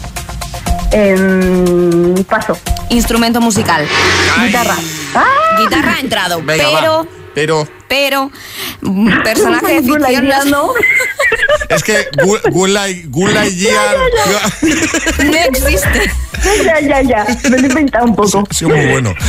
Em, 0.93 2.23
paso. 2.25 2.57
Instrumento 2.91 3.41
musical. 3.41 3.87
Guitarra. 4.45 4.77
Guitarra 5.59 5.95
ha 5.97 6.01
entrado. 6.01 6.43
Venga, 6.43 6.65
pero, 6.81 7.05
va. 7.05 7.20
Pero 7.35 7.69
pero, 7.89 8.31
mm, 8.83 9.23
personaje 9.25 9.81
de 9.81 9.83
ficción 9.83 10.29
no, 10.49 10.73
es 11.69 11.83
que 11.83 12.07
Light 12.69 13.57
Year 13.57 13.97
no 15.25 15.37
existe. 15.37 16.13
ya, 16.65 16.81
ya, 16.81 17.03
ya. 17.03 17.27
Me 17.51 17.59
lo 17.59 17.65
he 17.65 17.69
inventado 17.69 18.05
un 18.07 18.15
poco. 18.15 18.47
sido 18.53 18.71
muy 18.71 18.87
bueno. 18.87 19.13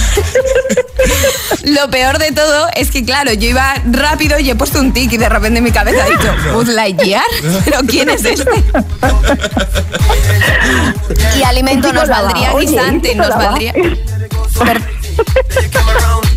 Lo 1.63 1.89
peor 1.89 2.19
de 2.19 2.31
todo 2.31 2.67
es 2.75 2.91
que, 2.91 3.03
claro, 3.03 3.33
yo 3.33 3.49
iba 3.49 3.73
rápido 3.91 4.37
y 4.39 4.49
he 4.51 4.55
puesto 4.55 4.79
un 4.79 4.93
tic 4.93 5.11
y 5.11 5.17
de 5.17 5.27
repente 5.27 5.57
en 5.57 5.63
mi 5.63 5.71
cabeza 5.71 6.03
ha 6.03 6.09
dicho, 6.09 6.33
Buzz 6.53 6.67
Lightyear, 6.69 7.23
pero 7.65 7.79
¿quién 7.87 8.09
es 8.09 8.23
este? 8.25 8.51
y 11.39 11.43
alimento 11.43 11.91
nos 11.93 12.07
valdría 12.07 12.53
Oye, 12.53 12.67
guisante, 12.67 13.15
nos 13.15 13.29
valdría... 13.29 13.73
Per- 13.73 14.81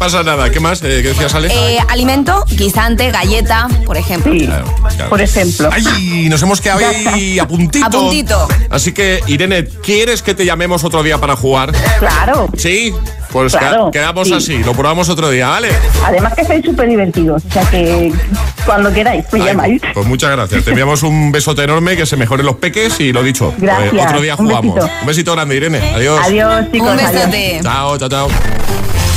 Pasa 0.04 0.22
nada, 0.22 0.50
¿qué 0.50 0.60
más? 0.60 0.82
Eh, 0.82 1.00
¿Qué 1.00 1.08
decías, 1.08 1.34
Ale? 1.34 1.48
eh, 1.50 1.78
alimento, 1.88 2.44
guisante, 2.50 3.10
galleta, 3.10 3.68
por 3.86 3.96
ejemplo. 3.96 4.34
Sí, 4.34 4.44
Claro, 4.44 4.66
claro. 4.94 5.08
por 5.08 5.22
ejemplo. 5.22 5.70
¡Ay! 5.72 6.28
Nos 6.28 6.42
hemos 6.42 6.60
quedado 6.60 6.80
ahí 7.06 7.38
a 7.38 7.48
puntito. 7.48 7.86
A 7.86 7.88
puntito. 7.88 8.46
Así 8.68 8.92
que, 8.92 9.20
Irene, 9.28 9.64
¿quieres 9.82 10.20
que 10.20 10.34
te 10.34 10.44
llamemos 10.44 10.84
otro 10.84 11.02
día 11.02 11.16
para 11.16 11.36
jugar? 11.36 11.72
Claro. 11.98 12.50
Sí. 12.54 12.94
Pues 13.32 13.56
Claro, 13.56 13.90
quedamos 13.90 14.28
sí. 14.28 14.34
así, 14.34 14.58
lo 14.62 14.74
probamos 14.74 15.08
otro 15.08 15.30
día, 15.30 15.48
¿vale? 15.48 15.70
Además 16.04 16.34
que 16.34 16.44
sois 16.44 16.62
súper 16.62 16.86
divertidos. 16.86 17.42
O 17.48 17.50
sea 17.50 17.64
que 17.70 18.12
cuando 18.66 18.92
queráis, 18.92 19.24
me 19.32 19.40
Ay, 19.40 19.46
llamáis. 19.46 19.80
Pues 19.94 20.06
muchas 20.06 20.30
gracias. 20.32 20.64
Te 20.64 20.70
enviamos 20.70 21.02
un 21.02 21.32
besote 21.32 21.62
enorme, 21.64 21.96
que 21.96 22.04
se 22.04 22.18
mejoren 22.18 22.44
los 22.44 22.56
peques 22.56 23.00
y 23.00 23.10
lo 23.10 23.22
dicho. 23.22 23.54
eh, 23.56 23.60
Gracias, 23.62 24.06
otro 24.06 24.20
día 24.20 24.36
un 24.36 24.46
jugamos. 24.48 24.74
besito. 24.74 24.92
Un 25.00 25.06
besito 25.06 25.32
grande, 25.32 25.56
Irene. 25.56 25.78
Adiós. 25.94 26.20
Adiós, 26.22 26.66
chicos. 26.70 26.90
Un 26.92 26.98
adiós. 27.00 27.12
besote. 27.14 27.60
Chao, 27.62 27.96
chao, 27.98 28.08
chao. 28.10 28.28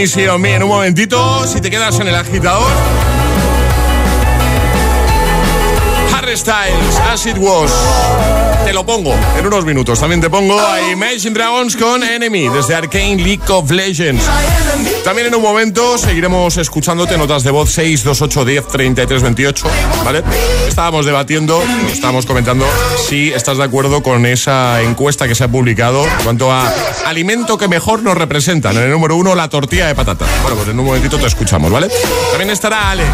En 0.00 0.62
un 0.62 0.68
momentito. 0.68 1.44
Si 1.48 1.60
te 1.60 1.70
quedas 1.70 1.98
en 1.98 2.06
el 2.06 2.14
agitador. 2.14 2.70
Harry 6.16 6.36
Styles, 6.36 7.00
As 7.10 7.26
It 7.26 7.36
Was. 7.36 7.72
Te 8.64 8.72
lo 8.72 8.86
pongo 8.86 9.12
en 9.36 9.44
unos 9.44 9.64
minutos. 9.64 9.98
También 9.98 10.20
te 10.20 10.30
pongo 10.30 10.60
a 10.60 10.80
Imagine 10.92 11.34
Dragons 11.34 11.74
con 11.74 12.04
Enemy 12.04 12.48
desde 12.48 12.76
Arcane 12.76 13.16
League 13.16 13.42
of 13.48 13.72
Legends. 13.72 14.22
También 15.04 15.28
en 15.28 15.34
un 15.34 15.42
momento 15.42 15.96
seguiremos 15.96 16.56
escuchándote 16.56 17.16
notas 17.16 17.42
de 17.42 17.50
voz 17.50 17.70
628 17.70 18.44
10 18.44 18.68
33 18.68 19.22
28. 19.22 19.66
¿Vale? 20.04 20.22
Estábamos 20.68 21.06
debatiendo, 21.06 21.62
estábamos 21.90 22.26
comentando 22.26 22.66
si 23.08 23.32
estás 23.32 23.58
de 23.58 23.64
acuerdo 23.64 24.02
con 24.02 24.26
esa 24.26 24.82
encuesta 24.82 25.26
que 25.26 25.34
se 25.34 25.44
ha 25.44 25.48
publicado 25.48 26.04
en 26.04 26.24
cuanto 26.24 26.52
a 26.52 26.72
alimento 27.06 27.56
que 27.58 27.68
mejor 27.68 28.02
nos 28.02 28.16
representan. 28.16 28.76
En 28.76 28.84
el 28.84 28.90
número 28.90 29.16
uno, 29.16 29.34
la 29.34 29.48
tortilla 29.48 29.86
de 29.86 29.94
patata. 29.94 30.26
Bueno, 30.42 30.56
pues 30.56 30.68
en 30.68 30.78
un 30.78 30.86
momentito 30.86 31.18
te 31.18 31.26
escuchamos, 31.26 31.70
¿vale? 31.70 31.88
También 32.30 32.50
estará 32.50 32.90
Ale 32.90 33.04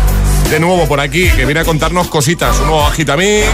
de 0.50 0.60
nuevo 0.60 0.86
por 0.86 1.00
aquí, 1.00 1.28
que 1.30 1.44
viene 1.44 1.60
a 1.60 1.64
contarnos 1.64 2.08
cositas. 2.08 2.58
Un 2.60 2.66
nuevo 2.66 2.86
Agitamix, 2.86 3.46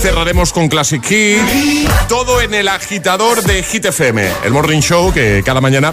cerraremos 0.00 0.54
con 0.54 0.68
Classic 0.68 1.04
Hit, 1.04 1.40
todo 2.08 2.40
en 2.40 2.54
el 2.54 2.68
agitador 2.68 3.42
de 3.42 3.62
Hit 3.62 3.84
FM, 3.84 4.26
el 4.44 4.52
morning 4.52 4.80
show 4.80 5.12
que 5.12 5.42
cada 5.44 5.60
mañana 5.60 5.92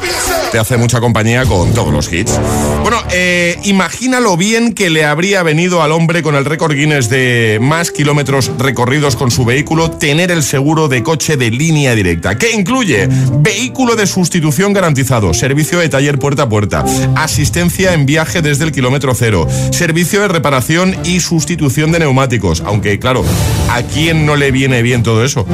te 0.49 0.59
hace 0.59 0.77
mucha 0.77 1.01
compañía 1.01 1.43
con 1.45 1.73
todos 1.73 1.93
los 1.93 2.11
hits. 2.11 2.39
Bueno, 2.83 3.03
eh, 3.11 3.59
imagina 3.65 4.21
lo 4.21 4.37
bien 4.37 4.73
que 4.73 4.89
le 4.89 5.03
habría 5.03 5.43
venido 5.43 5.83
al 5.83 5.91
hombre 5.91 6.23
con 6.23 6.35
el 6.35 6.45
récord 6.45 6.73
Guinness 6.73 7.09
de 7.09 7.59
más 7.61 7.91
kilómetros 7.91 8.51
recorridos 8.57 9.17
con 9.17 9.29
su 9.29 9.43
vehículo 9.43 9.91
tener 9.91 10.31
el 10.31 10.41
seguro 10.41 10.87
de 10.87 11.03
coche 11.03 11.35
de 11.35 11.51
línea 11.51 11.93
directa, 11.93 12.37
que 12.37 12.51
incluye 12.51 13.09
vehículo 13.39 13.97
de 13.97 14.07
sustitución 14.07 14.71
garantizado, 14.71 15.33
servicio 15.33 15.79
de 15.79 15.89
taller 15.89 16.17
puerta 16.17 16.43
a 16.43 16.49
puerta, 16.49 16.85
asistencia 17.15 17.93
en 17.93 18.05
viaje 18.05 18.41
desde 18.41 18.63
el 18.63 18.71
kilómetro 18.71 19.13
cero, 19.15 19.47
servicio 19.71 20.21
de 20.21 20.29
reparación 20.29 20.95
y 21.03 21.19
sustitución 21.19 21.91
de 21.91 21.99
neumáticos. 21.99 22.63
Aunque, 22.65 22.99
claro, 22.99 23.25
¿a 23.69 23.83
quién 23.97 24.27
no 24.27 24.35
le 24.35 24.51
viene 24.51 24.83
bien 24.83 25.01
todo 25.01 25.25
eso? 25.25 25.47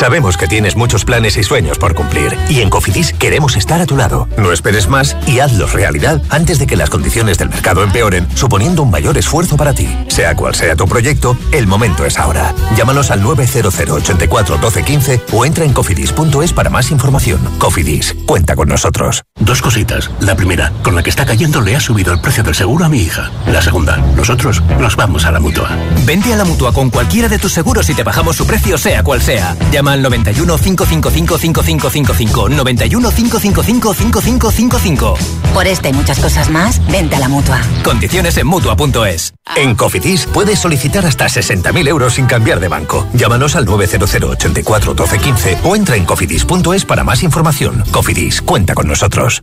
Sabemos 0.00 0.38
que 0.38 0.48
tienes 0.48 0.76
muchos 0.76 1.04
planes 1.04 1.36
y 1.36 1.42
sueños 1.42 1.76
por 1.76 1.94
cumplir 1.94 2.34
y 2.48 2.62
en 2.62 2.70
Cofidis 2.70 3.12
queremos 3.12 3.54
estar 3.58 3.82
a 3.82 3.86
tu 3.86 3.98
lado. 3.98 4.26
No 4.38 4.50
esperes 4.50 4.88
más 4.88 5.14
y 5.26 5.40
hazlos 5.40 5.74
realidad 5.74 6.22
antes 6.30 6.58
de 6.58 6.66
que 6.66 6.74
las 6.74 6.88
condiciones 6.88 7.36
del 7.36 7.50
mercado 7.50 7.82
empeoren, 7.82 8.26
suponiendo 8.34 8.82
un 8.82 8.90
mayor 8.90 9.18
esfuerzo 9.18 9.58
para 9.58 9.74
ti. 9.74 9.94
Sea 10.08 10.34
cual 10.34 10.54
sea 10.54 10.74
tu 10.74 10.88
proyecto, 10.88 11.36
el 11.52 11.66
momento 11.66 12.06
es 12.06 12.18
ahora. 12.18 12.54
Llámanos 12.78 13.10
al 13.10 13.22
900 13.22 13.78
84 13.78 14.56
12 14.56 14.82
15 14.84 15.20
o 15.32 15.44
entra 15.44 15.66
en 15.66 15.74
cofidis.es 15.74 16.54
para 16.54 16.70
más 16.70 16.90
información. 16.90 17.38
Cofidis, 17.58 18.16
cuenta 18.24 18.56
con 18.56 18.70
nosotros. 18.70 19.22
Dos 19.38 19.60
cositas. 19.60 20.10
La 20.20 20.34
primera, 20.34 20.72
con 20.82 20.94
la 20.94 21.02
que 21.02 21.10
está 21.10 21.26
cayendo 21.26 21.60
le 21.60 21.76
ha 21.76 21.80
subido 21.80 22.14
el 22.14 22.22
precio 22.22 22.42
del 22.42 22.54
seguro 22.54 22.86
a 22.86 22.88
mi 22.88 23.02
hija. 23.02 23.30
La 23.46 23.60
segunda, 23.60 23.98
nosotros 24.16 24.62
nos 24.78 24.96
vamos 24.96 25.26
a 25.26 25.30
la 25.30 25.40
mutua. 25.40 25.76
Vente 26.06 26.32
a 26.32 26.38
la 26.38 26.46
mutua 26.46 26.72
con 26.72 26.88
cualquiera 26.88 27.28
de 27.28 27.38
tus 27.38 27.52
seguros 27.52 27.90
y 27.90 27.94
te 27.94 28.02
bajamos 28.02 28.36
su 28.36 28.46
precio, 28.46 28.78
sea 28.78 29.02
cual 29.02 29.20
sea. 29.20 29.54
Llama 29.70 29.89
al 29.90 30.02
91 30.02 30.56
555 30.58 31.38
5555. 31.38 32.48
91 32.48 33.10
555 33.10 33.94
5555. 33.94 35.14
Por 35.54 35.66
esta 35.66 35.88
y 35.88 35.92
muchas 35.92 36.18
cosas 36.18 36.50
más, 36.50 36.80
vente 36.86 37.16
a 37.16 37.20
la 37.20 37.28
mutua. 37.28 37.60
Condiciones 37.82 38.36
en 38.36 38.46
mutua.es. 38.46 39.32
En 39.56 39.74
Cofidis 39.74 40.26
puedes 40.26 40.58
solicitar 40.58 41.04
hasta 41.06 41.26
60.000 41.26 41.88
euros 41.88 42.14
sin 42.14 42.26
cambiar 42.26 42.60
de 42.60 42.68
banco. 42.68 43.06
Llámanos 43.12 43.56
al 43.56 43.64
900 43.64 44.14
84 44.14 44.94
12 44.94 45.18
15 45.18 45.58
o 45.64 45.76
entra 45.76 45.96
en 45.96 46.04
cofidis.es 46.04 46.84
para 46.84 47.04
más 47.04 47.22
información. 47.22 47.82
Cofidis, 47.90 48.42
cuenta 48.42 48.74
con 48.74 48.86
nosotros. 48.88 49.42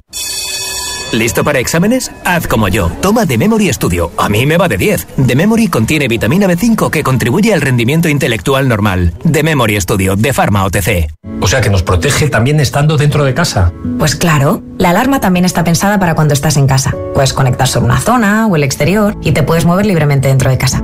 ¿Listo 1.13 1.43
para 1.43 1.59
exámenes? 1.59 2.11
Haz 2.25 2.47
como 2.47 2.67
yo. 2.67 2.89
Toma 3.01 3.25
The 3.25 3.37
Memory 3.37 3.71
Studio. 3.71 4.11
A 4.17 4.27
mí 4.27 4.45
me 4.45 4.57
va 4.57 4.67
de 4.67 4.77
10. 4.77 5.07
The 5.25 5.35
Memory 5.35 5.69
contiene 5.69 6.07
vitamina 6.07 6.47
B5 6.47 6.89
que 6.89 7.01
contribuye 7.01 7.53
al 7.53 7.61
rendimiento 7.61 8.09
intelectual 8.09 8.67
normal. 8.67 9.13
The 9.29 9.41
Memory 9.41 9.79
Studio 9.79 10.15
de 10.17 10.33
Pharma 10.33 10.65
OTC. 10.65 11.09
O 11.39 11.47
sea 11.47 11.61
que 11.61 11.69
nos 11.69 11.83
protege 11.83 12.29
también 12.29 12.59
estando 12.59 12.97
dentro 12.97 13.23
de 13.23 13.33
casa. 13.33 13.71
Pues 13.97 14.15
claro, 14.15 14.61
la 14.77 14.89
alarma 14.89 15.21
también 15.21 15.45
está 15.45 15.63
pensada 15.63 15.97
para 15.97 16.13
cuando 16.13 16.33
estás 16.33 16.57
en 16.57 16.67
casa. 16.67 16.93
Puedes 17.13 17.31
conectar 17.31 17.67
sobre 17.67 17.85
una 17.85 18.01
zona 18.01 18.47
o 18.47 18.55
el 18.57 18.63
exterior 18.63 19.15
y 19.21 19.31
te 19.31 19.43
puedes 19.43 19.63
mover 19.63 19.85
libremente 19.85 20.27
dentro 20.27 20.49
de 20.49 20.57
casa. 20.57 20.83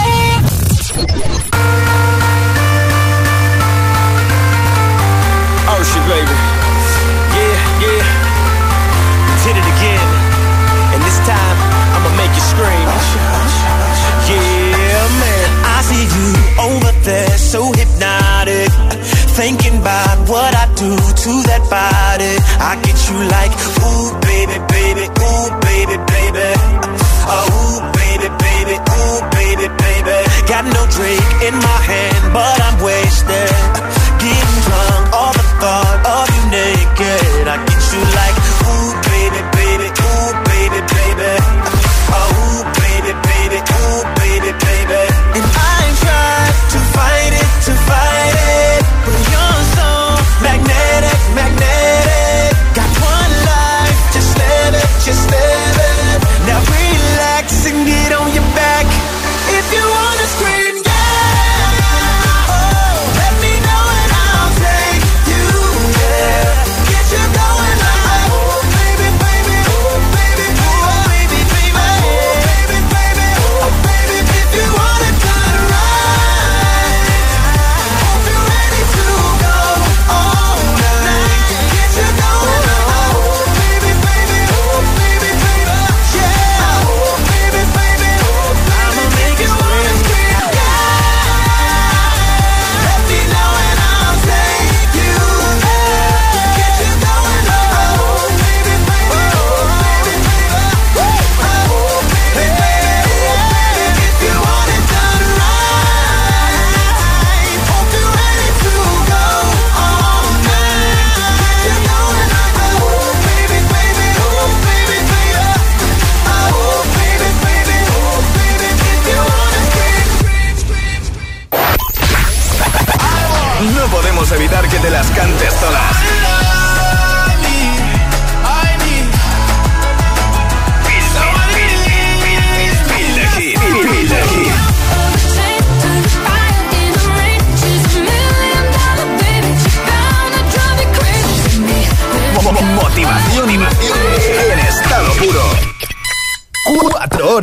mind 19.83 20.29
what 20.29 20.53
I 20.53 20.65
do 20.77 20.93
to 20.93 21.31
that 21.49 21.63
body. 21.69 22.33
I 22.61 22.77
get 22.85 22.97
you 23.09 23.17
like, 23.29 23.53
ooh, 23.81 24.13
baby, 24.21 24.57
baby, 24.69 25.05
ooh, 25.09 25.49
baby, 25.65 25.97
baby. 25.97 26.49
Oh, 27.25 27.45
ooh, 27.49 27.79
baby, 27.97 28.29
baby, 28.29 28.75
ooh, 28.77 29.19
baby, 29.33 29.67
baby. 29.67 30.17
Got 30.45 30.65
no 30.69 30.81
drink 30.93 31.25
in 31.45 31.55
my 31.57 31.79
hand, 31.89 32.23
but 32.33 32.55
I'm 32.61 32.77
wasted. 32.85 33.53
Getting 34.21 34.59
drunk, 34.65 35.03
all 35.17 35.33
the 35.33 35.47
thought 35.61 35.99
of 36.05 36.25
you 36.29 36.43
naked. 36.53 37.45
I 37.49 37.57
get 37.65 37.81
you 37.93 38.01
like, 38.17 38.37
you 59.73 59.79
wanna 59.79 60.20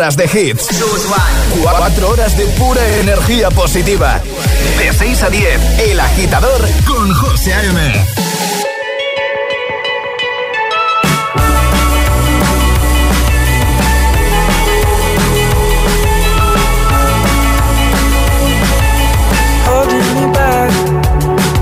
horas 0.09 0.17
de 0.17 0.25
hits. 0.25 0.69
4 1.63 2.09
horas 2.09 2.37
de 2.37 2.47
pura 2.47 2.81
energía 3.01 3.51
positiva. 3.51 4.21
De 4.79 4.93
6 4.93 5.23
a 5.23 5.29
10, 5.29 5.79
El 5.81 6.01
Agitador 6.01 6.67
con 6.87 7.13
José 7.13 7.53
A.M. 7.53 8.07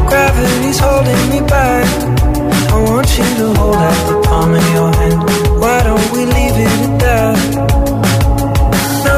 gravity's 0.09 0.79
holding 0.79 1.31
me 1.31 1.41
back. 1.41 1.87
I 2.71 2.83
want 2.89 3.09
you 3.19 3.25
to 3.25 3.55
hold 3.59 3.75
out 3.75 4.09
the 4.09 4.29
palm 4.29 4.55
of 4.55 4.73
your 4.73 4.93
hand. 4.95 5.61
Why 5.61 5.83
don't 5.83 6.13
we 6.13 6.27
leave 6.27 6.57
it 6.57 6.91
at 6.91 7.01
that? 7.01 7.66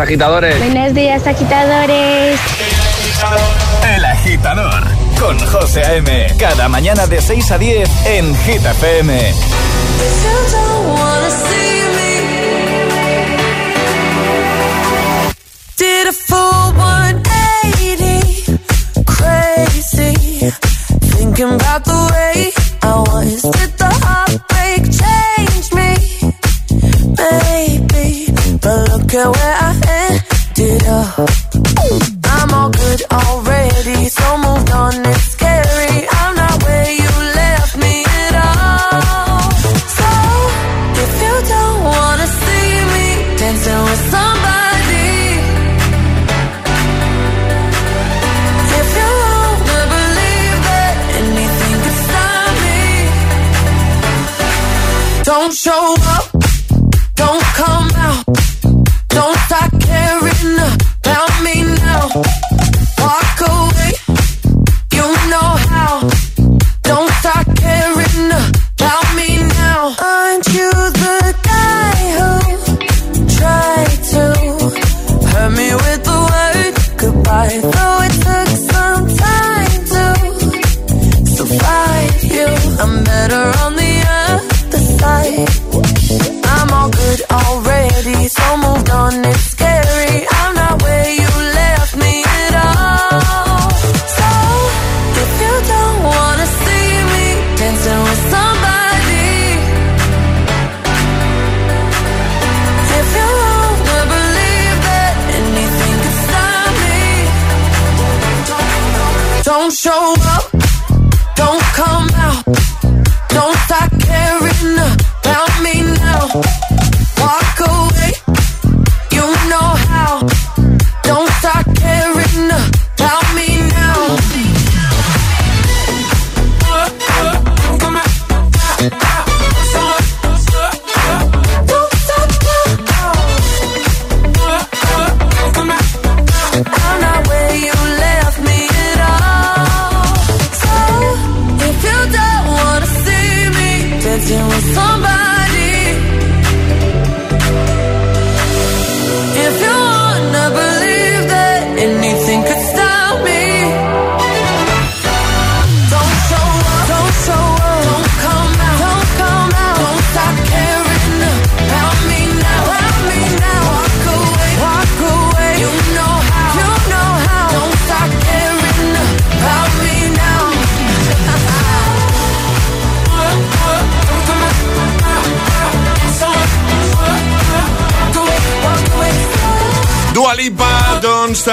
agitadores. 0.00 0.58
Buenos 0.58 0.94
días, 0.94 1.26
agitadores. 1.26 2.40
El 3.94 4.04
agitador 4.04 4.82
con 5.18 5.38
José 5.46 5.84
A.M. 5.84 6.26
Cada 6.38 6.68
mañana 6.68 7.06
de 7.06 7.20
6 7.20 7.50
a 7.50 7.58
10 7.58 8.06
en 8.06 8.36
Hit 8.36 8.62
thinking 21.40 21.54
about 21.54 21.84
the 21.84 22.10
change 24.90 25.74
me? 25.74 26.00
Oh. 30.92 31.39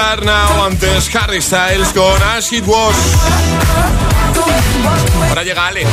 Start 0.07 0.23
Now, 0.23 0.65
antes 0.65 1.13
Harry 1.13 1.41
Styles 1.41 1.91
con 1.91 2.23
As 2.23 2.53
It 2.53 2.63
Was. 2.65 2.95
Ahora 5.27 5.43
llega 5.43 5.67
Ale. 5.67 5.85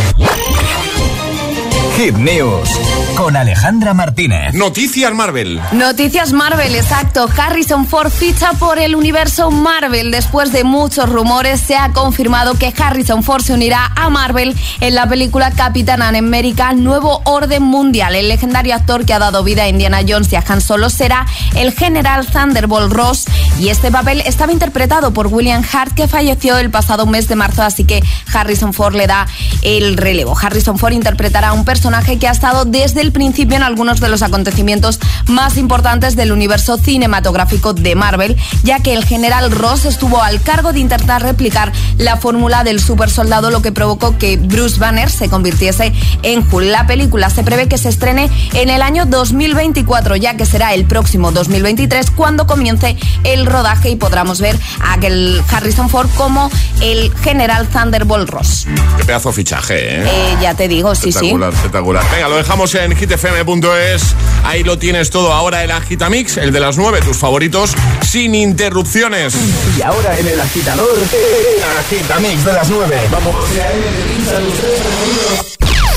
Hit 1.97 2.15
News 2.15 2.69
con 3.17 3.37
Alejandra 3.37 3.95
Martínez. 3.95 4.55
Noticias 4.55 5.13
Marvel. 5.13 5.61
Noticias 5.73 6.33
Marvel, 6.33 6.75
exacto. 6.75 7.29
Harrison 7.37 7.87
Ford 7.87 8.11
ficha 8.11 8.53
por 8.55 8.79
el 8.79 8.95
universo 8.95 9.51
Marvel. 9.51 10.11
Después 10.11 10.53
de 10.53 10.65
muchos 10.65 11.09
rumores, 11.09 11.61
se 11.61 11.77
ha 11.77 11.93
confirmado 11.93 12.55
que 12.55 12.73
Harrison 12.77 13.23
Ford 13.23 13.43
se 13.43 13.53
unirá 13.53 13.93
a 13.95 14.11
Marvel 14.11 14.57
en 14.81 14.95
la 14.95 15.07
película 15.07 15.51
Capitán 15.53 16.03
América 16.03 16.73
Nuevo 16.73 17.23
Orden 17.25 17.63
Mundial. 17.63 18.17
El 18.17 18.29
legendario 18.29 18.75
actor 18.75 19.05
que 19.05 19.15
ha 19.15 19.19
dado 19.19 19.45
vida 19.45 19.65
a 19.65 19.69
Indiana 19.69 20.01
Jones 20.07 20.33
y 20.33 20.37
a 20.37 20.45
Han 20.47 20.61
Solo 20.61 20.91
será 20.91 21.27
el 21.55 21.73
general 21.73 22.27
Thunderbolt 22.27 22.93
Ross. 22.93 23.27
Y 23.61 23.69
este 23.69 23.93
papel 23.93 24.23
estaba 24.27 24.53
interpretado 24.53 25.13
por 25.13 25.29
William 25.29 25.63
Hart, 25.73 25.95
que 25.95 26.09
falleció 26.09 26.59
el 26.59 26.71
pasado 26.71 27.07
mes 27.07 27.29
de 27.29 27.37
marzo, 27.37 27.63
así 27.63 27.85
que 27.85 28.03
Harrison 28.33 28.73
Ford 28.73 28.97
le 28.97 29.07
da 29.07 29.27
el 29.63 29.97
relevo. 29.97 30.37
Harrison 30.37 30.79
Ford 30.79 30.93
interpretará 30.93 31.49
a 31.49 31.53
un 31.53 31.65
personaje 31.65 32.19
que 32.19 32.29
ha 32.29 32.33
estado 32.33 32.65
desde 32.65 33.04
el 33.05 33.13
principio 33.13 33.57
en 33.57 33.63
algunos 33.63 34.01
de 34.01 34.09
los 34.09 34.23
acontecimientos 34.23 34.99
más 35.27 35.59
importantes 35.59 36.17
del 36.17 36.33
universo 36.33 36.79
cinematográfico 36.79 37.75
de 37.75 37.95
Marvel, 37.95 38.37
ya 38.63 38.81
que 38.81 38.95
el 38.95 39.05
general 39.05 39.51
Ross 39.51 39.85
estuvo 39.85 40.23
al 40.23 40.41
cargo 40.41 40.73
de 40.73 40.81
intentar 40.81 41.23
replicar 41.23 41.71
la 41.99 42.17
fórmula 42.17 42.65
del 42.65 42.81
super 42.81 43.11
soldado, 43.11 43.51
lo 43.51 43.61
que 43.61 43.73
provocó 43.73 44.17
que 44.17 44.39
Bruce 44.39 44.79
Banner 44.79 45.11
se 45.11 45.29
convirtiese 45.29 45.93
en 46.23 46.47
Hulk. 46.51 46.65
La 46.65 46.87
película 46.87 47.29
se 47.29 47.45
prevé 47.45 47.69
que 47.69 47.77
se 47.77 47.91
estrene 47.91 48.31
en 48.55 48.71
el 48.71 48.81
año 48.81 49.05
2024, 49.05 50.17
ya 50.17 50.37
que 50.37 50.47
será 50.47 50.73
el 50.73 50.87
próximo 50.87 51.31
2023 51.31 52.11
cuando 52.11 52.47
comience 52.47 52.97
el 53.25 53.45
rodaje 53.45 53.91
y 53.91 53.97
podremos 53.97 54.41
ver 54.41 54.59
a 54.81 54.95
aquel 54.95 55.43
Harrison 55.51 55.91
Ford 55.91 56.09
como 56.17 56.51
el 56.81 57.15
general 57.17 57.69
Thunderbolt 57.69 58.31
Ross. 58.31 58.67
Qué 58.97 59.05
pedazo 59.05 59.29
de 59.29 59.35
fichaje, 59.35 59.75
¿eh? 59.75 60.05
Eh, 60.07 60.37
ya 60.41 60.55
te 60.55 60.69
digo, 60.69 60.95
sí, 60.95 61.03
sí. 61.03 61.09
Espectacular, 61.09 61.53
espectacular. 61.53 62.05
Venga, 62.11 62.29
lo 62.29 62.37
dejamos 62.37 62.75
en 62.75 62.94
hitfm.es. 62.95 64.15
Ahí 64.45 64.63
lo 64.63 64.79
tienes 64.79 65.11
todo. 65.11 65.33
Ahora 65.33 65.65
el 65.65 65.71
Agitamix, 65.71 66.37
el 66.37 66.53
de 66.53 66.61
las 66.61 66.77
9, 66.77 67.01
tus 67.01 67.17
favoritos, 67.17 67.73
sin 68.03 68.35
interrupciones. 68.35 69.35
Y 69.79 69.83
ahora 69.83 70.19
en 70.19 70.29
el 70.29 70.41
agitador, 70.41 70.99
el 70.99 71.79
agitamix 71.79 72.45
de 72.45 72.53
las 72.53 72.69
9. 72.69 73.01
Vamos. 73.11 73.35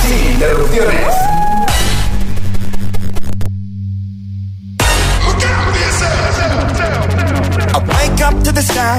Sin 0.02 0.32
interrupciones. 0.34 1.27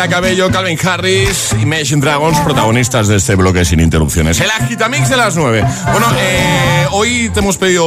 Camila 0.00 0.16
Cabello, 0.16 0.50
Calvin 0.50 0.78
Harris, 0.82 1.54
Imagine 1.60 2.00
Dragons, 2.00 2.38
protagonistas 2.40 3.06
de 3.06 3.16
este 3.16 3.34
bloque 3.34 3.66
sin 3.66 3.80
interrupciones. 3.80 4.40
El 4.40 4.50
agitamix 4.50 5.10
de 5.10 5.16
las 5.18 5.36
9. 5.36 5.62
Bueno, 5.92 6.06
eh, 6.18 6.86
hoy 6.92 7.28
te 7.28 7.40
hemos 7.40 7.58
pedido 7.58 7.84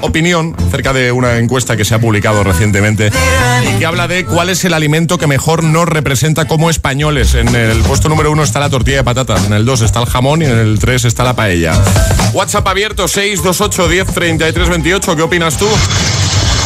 opinión 0.00 0.56
acerca 0.66 0.92
de 0.92 1.12
una 1.12 1.38
encuesta 1.38 1.76
que 1.76 1.84
se 1.84 1.94
ha 1.94 2.00
publicado 2.00 2.42
recientemente 2.42 3.12
y 3.62 3.78
que 3.78 3.86
habla 3.86 4.08
de 4.08 4.24
cuál 4.24 4.48
es 4.48 4.64
el 4.64 4.74
alimento 4.74 5.16
que 5.16 5.28
mejor 5.28 5.62
nos 5.62 5.88
representa 5.88 6.48
como 6.48 6.70
españoles. 6.70 7.36
En 7.36 7.54
el 7.54 7.82
puesto 7.82 8.08
número 8.08 8.32
uno 8.32 8.42
está 8.42 8.58
la 8.58 8.68
tortilla 8.68 8.96
de 8.96 9.04
patatas, 9.04 9.44
en 9.44 9.52
el 9.52 9.64
2 9.64 9.82
está 9.82 10.00
el 10.00 10.06
jamón 10.06 10.42
y 10.42 10.46
en 10.46 10.58
el 10.58 10.80
3 10.80 11.04
está 11.04 11.22
la 11.22 11.36
paella. 11.36 11.80
WhatsApp 12.32 12.66
abierto 12.66 13.06
628 13.06 13.88
10 13.88 14.06
33 14.08 14.68
28. 14.70 15.14
¿Qué 15.14 15.22
opinas 15.22 15.56
tú? 15.56 15.68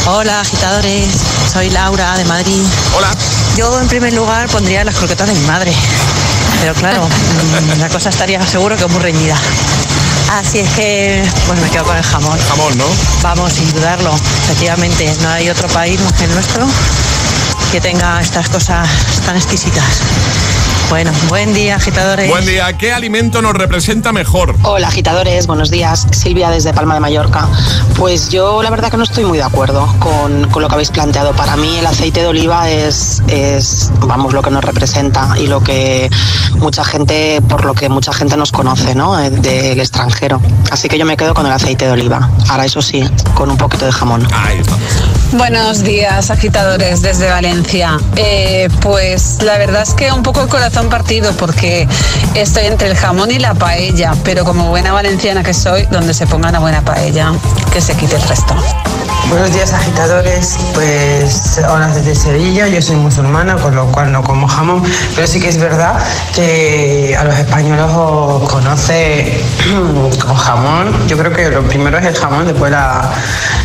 Hola 0.07 0.41
agitadores, 0.41 1.09
soy 1.53 1.69
Laura 1.69 2.17
de 2.17 2.25
Madrid. 2.25 2.63
Hola. 2.97 3.15
Yo 3.55 3.79
en 3.79 3.87
primer 3.87 4.13
lugar 4.13 4.49
pondría 4.49 4.83
las 4.83 4.95
croquetas 4.95 5.27
de 5.27 5.35
mi 5.35 5.45
madre, 5.45 5.71
pero 6.59 6.73
claro, 6.73 7.07
mm, 7.75 7.79
la 7.79 7.89
cosa 7.89 8.09
estaría 8.09 8.45
seguro 8.47 8.75
que 8.75 8.87
muy 8.87 8.99
reñida. 8.99 9.35
Así 10.31 10.59
es 10.59 10.69
que, 10.71 11.23
pues 11.45 11.59
me 11.59 11.69
quedo 11.69 11.83
con 11.83 11.95
el 11.95 12.03
jamón. 12.03 12.39
Jamón, 12.39 12.77
¿no? 12.77 12.85
Vamos, 13.21 13.53
sin 13.53 13.71
dudarlo, 13.71 14.15
efectivamente, 14.45 15.13
no 15.21 15.29
hay 15.29 15.49
otro 15.49 15.67
país 15.67 15.99
más 16.01 16.13
que 16.13 16.23
el 16.23 16.33
nuestro 16.33 16.65
que 17.71 17.79
tenga 17.79 18.19
estas 18.21 18.49
cosas 18.49 18.87
tan 19.25 19.35
exquisitas. 19.35 20.01
Bueno, 20.93 21.11
buen 21.27 21.55
día 21.55 21.77
agitadores. 21.77 22.29
Buen 22.29 22.45
día. 22.45 22.71
¿Qué 22.77 22.93
alimento 22.93 23.41
nos 23.41 23.55
representa 23.55 24.11
mejor? 24.11 24.55
Hola 24.61 24.89
agitadores, 24.89 25.47
buenos 25.47 25.71
días. 25.71 26.05
Silvia 26.11 26.51
desde 26.51 26.71
Palma 26.71 26.93
de 26.93 26.99
Mallorca. 26.99 27.47
Pues 27.97 28.29
yo 28.29 28.61
la 28.61 28.69
verdad 28.69 28.91
que 28.91 28.97
no 28.97 29.03
estoy 29.03 29.25
muy 29.25 29.39
de 29.39 29.43
acuerdo 29.43 29.87
con, 29.97 30.47
con 30.51 30.61
lo 30.61 30.67
que 30.67 30.75
habéis 30.75 30.91
planteado. 30.91 31.31
Para 31.31 31.57
mí 31.57 31.79
el 31.79 31.87
aceite 31.87 32.19
de 32.19 32.27
oliva 32.27 32.69
es, 32.69 33.23
es, 33.27 33.89
vamos, 34.01 34.33
lo 34.33 34.43
que 34.43 34.51
nos 34.51 34.63
representa 34.63 35.33
y 35.39 35.47
lo 35.47 35.63
que 35.63 36.11
mucha 36.57 36.83
gente, 36.83 37.41
por 37.49 37.65
lo 37.65 37.73
que 37.73 37.89
mucha 37.89 38.13
gente 38.13 38.37
nos 38.37 38.51
conoce, 38.51 38.93
¿no? 38.93 39.19
Eh, 39.19 39.31
Del 39.31 39.79
extranjero. 39.79 40.39
Así 40.69 40.89
que 40.89 40.99
yo 40.99 41.07
me 41.07 41.17
quedo 41.17 41.33
con 41.33 41.47
el 41.47 41.51
aceite 41.51 41.87
de 41.87 41.91
oliva. 41.91 42.29
Ahora 42.49 42.65
eso 42.65 42.83
sí, 42.83 43.03
con 43.33 43.49
un 43.49 43.57
poquito 43.57 43.85
de 43.85 43.91
jamón. 43.91 44.27
Ahí 44.31 44.59
está. 44.59 44.75
Buenos 45.31 45.83
días, 45.83 46.29
agitadores 46.29 47.01
desde 47.01 47.27
Valencia. 47.31 47.97
Eh, 48.15 48.69
pues 48.81 49.41
la 49.41 49.57
verdad 49.57 49.81
es 49.81 49.95
que 49.95 50.11
un 50.11 50.21
poco 50.21 50.43
el 50.43 50.47
corazón 50.47 50.82
partido 50.89 51.31
porque 51.33 51.87
estoy 52.35 52.65
entre 52.65 52.89
el 52.89 52.95
jamón 52.95 53.31
y 53.31 53.39
la 53.39 53.53
paella, 53.53 54.13
pero 54.23 54.43
como 54.45 54.69
buena 54.69 54.91
valenciana 54.91 55.43
que 55.43 55.53
soy, 55.53 55.85
donde 55.91 56.13
se 56.13 56.27
ponga 56.27 56.49
una 56.49 56.59
buena 56.59 56.81
paella, 56.81 57.31
que 57.71 57.81
se 57.81 57.95
quite 57.95 58.15
el 58.15 58.21
resto. 58.23 58.55
Buenos 59.29 59.53
días 59.53 59.73
agitadores, 59.73 60.57
pues 60.73 61.59
hola 61.67 61.87
desde 61.87 62.13
Sevilla, 62.13 62.67
yo 62.67 62.81
soy 62.81 62.97
musulmana, 62.97 63.55
con 63.55 63.75
lo 63.75 63.85
cual 63.87 64.11
no 64.11 64.21
como 64.21 64.47
jamón, 64.47 64.83
pero 65.15 65.25
sí 65.25 65.39
que 65.39 65.49
es 65.49 65.57
verdad 65.57 65.97
que 66.35 67.15
a 67.17 67.23
los 67.23 67.35
españoles 67.37 67.85
os 67.95 68.49
conoce 68.49 69.41
con 70.25 70.35
jamón, 70.35 71.07
yo 71.07 71.17
creo 71.17 71.33
que 71.33 71.49
lo 71.49 71.63
primero 71.63 71.97
es 71.97 72.05
el 72.05 72.15
jamón, 72.15 72.45
después 72.45 72.71
la 72.71 73.11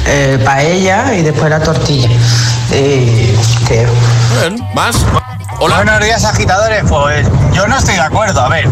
eh, 0.06 0.40
paella 0.44 1.14
y 1.14 1.22
después 1.22 1.50
la 1.50 1.60
tortilla. 1.60 2.08
Eh, 2.70 3.36
creo. 3.66 3.90
¿Más? 4.74 4.96
Buenos 5.58 6.00
días, 6.00 6.24
agitadores. 6.24 6.84
Pues 6.88 7.26
yo 7.52 7.66
no 7.66 7.76
estoy 7.76 7.94
de 7.94 8.00
acuerdo. 8.00 8.40
A 8.40 8.48
ver, 8.48 8.68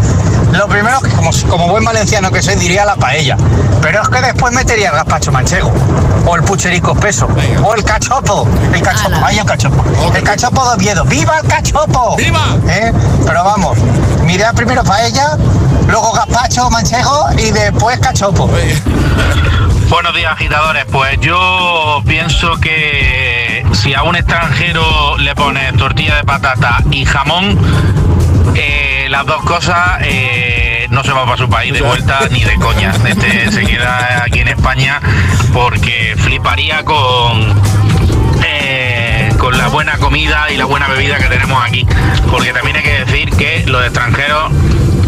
lo 0.52 0.68
primero 0.68 1.00
que 1.00 1.10
como, 1.10 1.30
como 1.48 1.68
buen 1.68 1.84
valenciano 1.84 2.30
que 2.30 2.42
soy 2.42 2.54
diría 2.54 2.84
la 2.84 2.94
paella. 2.96 3.36
Pero 3.82 4.02
es 4.02 4.08
que 4.08 4.20
después 4.20 4.52
metería 4.52 4.90
el 4.90 4.94
gazpacho 4.94 5.32
manchego. 5.32 5.72
O 6.26 6.36
el 6.36 6.42
pucherico 6.42 6.92
espeso. 6.92 7.28
O 7.64 7.74
el 7.74 7.84
cachopo. 7.84 8.48
El 8.72 8.82
cachopo. 8.82 9.20
Vaya 9.20 9.42
el 9.42 9.46
cachopo. 9.46 9.84
El 10.14 10.22
cachopo 10.22 10.68
de 10.68 10.74
Oviedo. 10.76 11.04
¡Viva 11.04 11.38
el 11.38 11.48
cachopo! 11.48 12.16
¡Viva! 12.16 12.56
Pero 13.26 13.44
vamos, 13.44 13.78
miré 14.22 14.44
primero 14.54 14.82
paella, 14.84 15.36
luego 15.88 16.12
gazpacho 16.12 16.70
manchego 16.70 17.26
y 17.36 17.50
después 17.50 17.98
cachopo. 17.98 18.48
Buenos 19.88 20.14
días 20.14 20.32
agitadores, 20.32 20.84
pues 20.86 21.18
yo 21.20 22.02
pienso 22.06 22.56
que 22.56 23.64
si 23.72 23.94
a 23.94 24.02
un 24.02 24.16
extranjero 24.16 25.16
le 25.18 25.34
pones 25.36 25.76
tortilla 25.76 26.16
de 26.16 26.24
patata 26.24 26.78
y 26.90 27.04
jamón, 27.04 27.56
eh, 28.56 29.06
las 29.08 29.24
dos 29.26 29.42
cosas 29.44 30.00
eh, 30.02 30.88
no 30.90 31.04
se 31.04 31.12
va 31.12 31.24
para 31.24 31.36
su 31.36 31.48
país 31.48 31.72
de 31.72 31.82
vuelta 31.82 32.18
ni 32.32 32.42
de 32.42 32.56
coña. 32.56 32.92
Este 33.06 33.52
se 33.52 33.64
queda 33.64 34.24
aquí 34.24 34.40
en 34.40 34.48
España 34.48 35.00
porque 35.52 36.14
fliparía 36.18 36.84
con 36.84 37.42
eh, 37.50 37.54
con 39.46 39.56
la 39.56 39.68
buena 39.68 39.96
comida 39.98 40.50
y 40.50 40.56
la 40.56 40.64
buena 40.64 40.88
bebida 40.88 41.18
que 41.18 41.28
tenemos 41.28 41.62
aquí. 41.64 41.86
Porque 42.32 42.52
también 42.52 42.78
hay 42.78 42.82
que 42.82 43.04
decir 43.04 43.30
que 43.30 43.64
los 43.68 43.80
extranjeros 43.84 44.50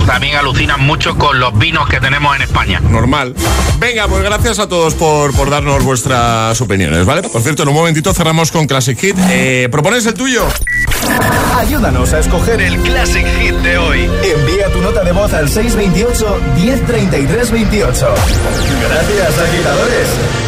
también 0.07 0.37
alucinan 0.37 0.81
mucho 0.81 1.19
con 1.19 1.41
los 1.41 1.59
vinos 1.59 1.89
que 1.89 1.99
tenemos 1.99 2.37
en 2.37 2.43
España. 2.43 2.79
Normal. 2.79 3.35
Venga, 3.81 4.07
pues 4.07 4.23
gracias 4.23 4.61
a 4.61 4.69
todos 4.69 4.95
por, 4.95 5.35
por 5.35 5.51
darnos 5.51 5.83
vuestras 5.83 6.61
opiniones, 6.61 7.05
¿vale? 7.05 7.29
Por 7.29 7.43
cierto, 7.43 7.65
en 7.65 7.71
un 7.71 7.75
momentito 7.75 8.15
cerramos 8.15 8.53
con 8.53 8.69
Classic 8.69 8.97
Hit. 8.97 9.17
Eh, 9.29 9.69
¿Propones 9.73 10.07
el 10.07 10.15
tuyo? 10.15 10.47
Ayúdanos 11.57 12.13
a 12.13 12.21
escoger 12.21 12.61
el 12.61 12.79
Classic 12.79 13.27
Hit 13.41 13.57
de 13.57 13.77
hoy. 13.77 14.09
Envía 14.23 14.71
tu 14.73 14.81
nota 14.81 15.03
de 15.03 15.11
voz 15.11 15.35
al 15.35 15.49
628 15.49 16.41
1033 16.63 17.51
28. 17.51 18.15
Gracias, 18.89 19.39
agitadores. 19.41 20.48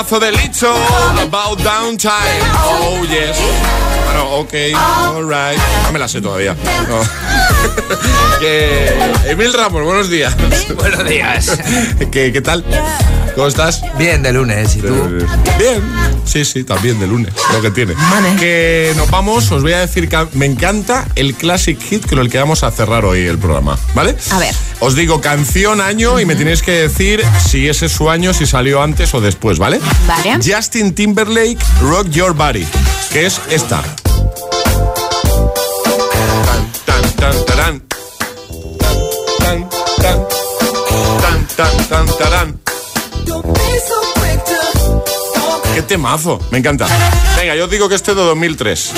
temazo 0.00 0.18
de 0.20 0.32
Licho, 0.32 0.72
About 1.20 1.60
Downtime. 1.60 2.12
Oh, 2.64 3.04
yes. 3.04 3.36
Bueno, 4.06 4.36
ok, 4.36 4.54
alright. 5.14 5.60
No 5.84 5.92
me 5.92 5.98
la 5.98 6.08
sé 6.08 6.22
todavía. 6.22 6.56
No. 6.88 7.02
que... 8.40 8.94
Emil 9.26 9.52
Ramos, 9.52 9.84
buenos 9.84 10.08
días. 10.08 10.34
Buenos 10.74 11.06
días. 11.06 11.58
¿Qué, 12.10 12.32
¿Qué 12.32 12.40
tal? 12.40 12.64
¿Cómo 13.34 13.46
estás? 13.46 13.82
Bien, 13.96 14.22
de 14.22 14.32
lunes. 14.32 14.76
¿Y 14.76 14.80
tú? 14.80 14.94
Bien. 15.58 15.82
Sí, 16.24 16.44
sí, 16.44 16.64
también 16.64 16.98
de 17.00 17.06
lunes. 17.06 17.32
Lo 17.52 17.62
que 17.62 17.70
tiene. 17.70 17.94
Vale. 17.94 18.36
Que 18.36 18.92
nos 18.96 19.10
vamos. 19.10 19.50
Os 19.50 19.62
voy 19.62 19.72
a 19.72 19.80
decir 19.80 20.08
que 20.08 20.26
me 20.32 20.46
encanta 20.46 21.06
el 21.14 21.34
classic 21.34 21.80
hit 21.80 22.08
con 22.08 22.18
el 22.18 22.30
que 22.30 22.38
vamos 22.38 22.62
a 22.62 22.70
cerrar 22.70 23.04
hoy 23.04 23.26
el 23.26 23.38
programa. 23.38 23.78
¿Vale? 23.94 24.16
A 24.30 24.38
ver. 24.38 24.54
Os 24.80 24.94
digo 24.94 25.20
canción, 25.20 25.80
año 25.80 26.20
y 26.20 26.26
me 26.26 26.34
tenéis 26.36 26.62
que 26.62 26.72
decir 26.72 27.22
si 27.46 27.68
ese 27.68 27.86
es 27.86 27.92
su 27.92 28.10
año, 28.10 28.32
si 28.32 28.46
salió 28.46 28.82
antes 28.82 29.12
o 29.14 29.20
después, 29.20 29.58
¿vale? 29.58 29.80
Vale. 30.06 30.38
Justin 30.42 30.94
Timberlake, 30.94 31.58
Rock 31.82 32.08
Your 32.10 32.34
Body, 32.34 32.66
que 33.12 33.26
es 33.26 33.40
esta. 33.50 33.82
Tan, 36.86 37.14
tan. 37.16 37.46
Tan, 37.46 37.82
tan, 41.20 41.46
tan, 41.56 41.86
tan, 41.88 42.06
tan. 42.18 42.60
Qué 45.74 45.82
temazo, 45.82 46.40
me 46.50 46.58
encanta. 46.58 46.86
Venga, 47.36 47.54
yo 47.54 47.66
digo 47.68 47.88
que 47.88 47.94
este 47.94 48.14
de 48.14 48.22
2003. 48.22 48.92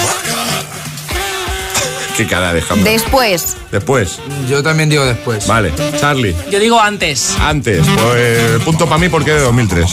Qué 2.17 2.27
cara 2.27 2.53
dejamos. 2.53 2.85
Después. 2.85 3.57
Después. 3.71 4.19
Yo 4.49 4.63
también 4.63 4.89
digo 4.89 5.05
después. 5.05 5.47
Vale. 5.47 5.73
Charlie. 5.99 6.35
Yo 6.51 6.59
digo 6.59 6.79
antes. 6.81 7.37
Antes. 7.41 7.87
Pues, 7.87 8.17
eh, 8.17 8.59
punto 8.65 8.87
para 8.87 8.99
mí 8.99 9.09
porque 9.09 9.33
de 9.33 9.41
2003. 9.41 9.91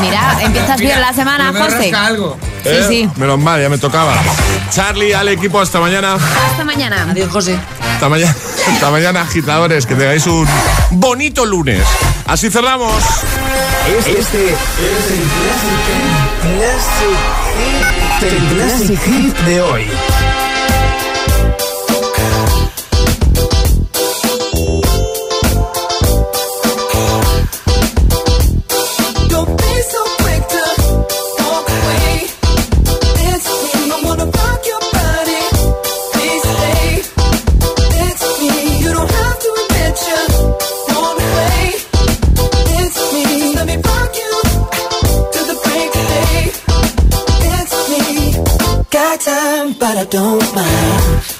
Mira, 0.00 0.36
empiezas 0.42 0.78
bien 0.78 1.00
la 1.00 1.12
semana, 1.12 1.52
José. 1.56 1.92
Algo. 1.94 2.36
¿Eh? 2.64 2.84
Sí, 2.88 3.02
sí. 3.02 3.10
Menos 3.16 3.38
mal, 3.38 3.60
ya 3.60 3.68
me 3.68 3.78
tocaba. 3.78 4.14
Charlie, 4.70 5.14
al 5.14 5.28
equipo, 5.28 5.60
hasta 5.60 5.80
mañana. 5.80 6.14
Hasta 6.14 6.64
mañana. 6.64 7.08
Adiós, 7.10 7.30
José. 7.30 7.58
Hasta 7.94 8.08
mañana, 8.08 8.34
hasta 8.72 8.90
mañana 8.90 9.22
agitadores. 9.22 9.86
Que 9.86 9.94
tengáis 9.94 10.26
un 10.26 10.46
bonito 10.90 11.46
lunes. 11.46 11.86
Así 12.26 12.50
cerramos. 12.50 13.02
Este, 14.06 14.16
este 14.16 14.48
es 18.26 18.32
el 18.32 18.56
Classic 18.56 19.00
Hit 19.00 19.36
de 19.40 19.60
hoy. 19.60 19.90
but 49.84 49.98
I 49.98 50.04
don't 50.06 50.54
mind. 50.54 51.33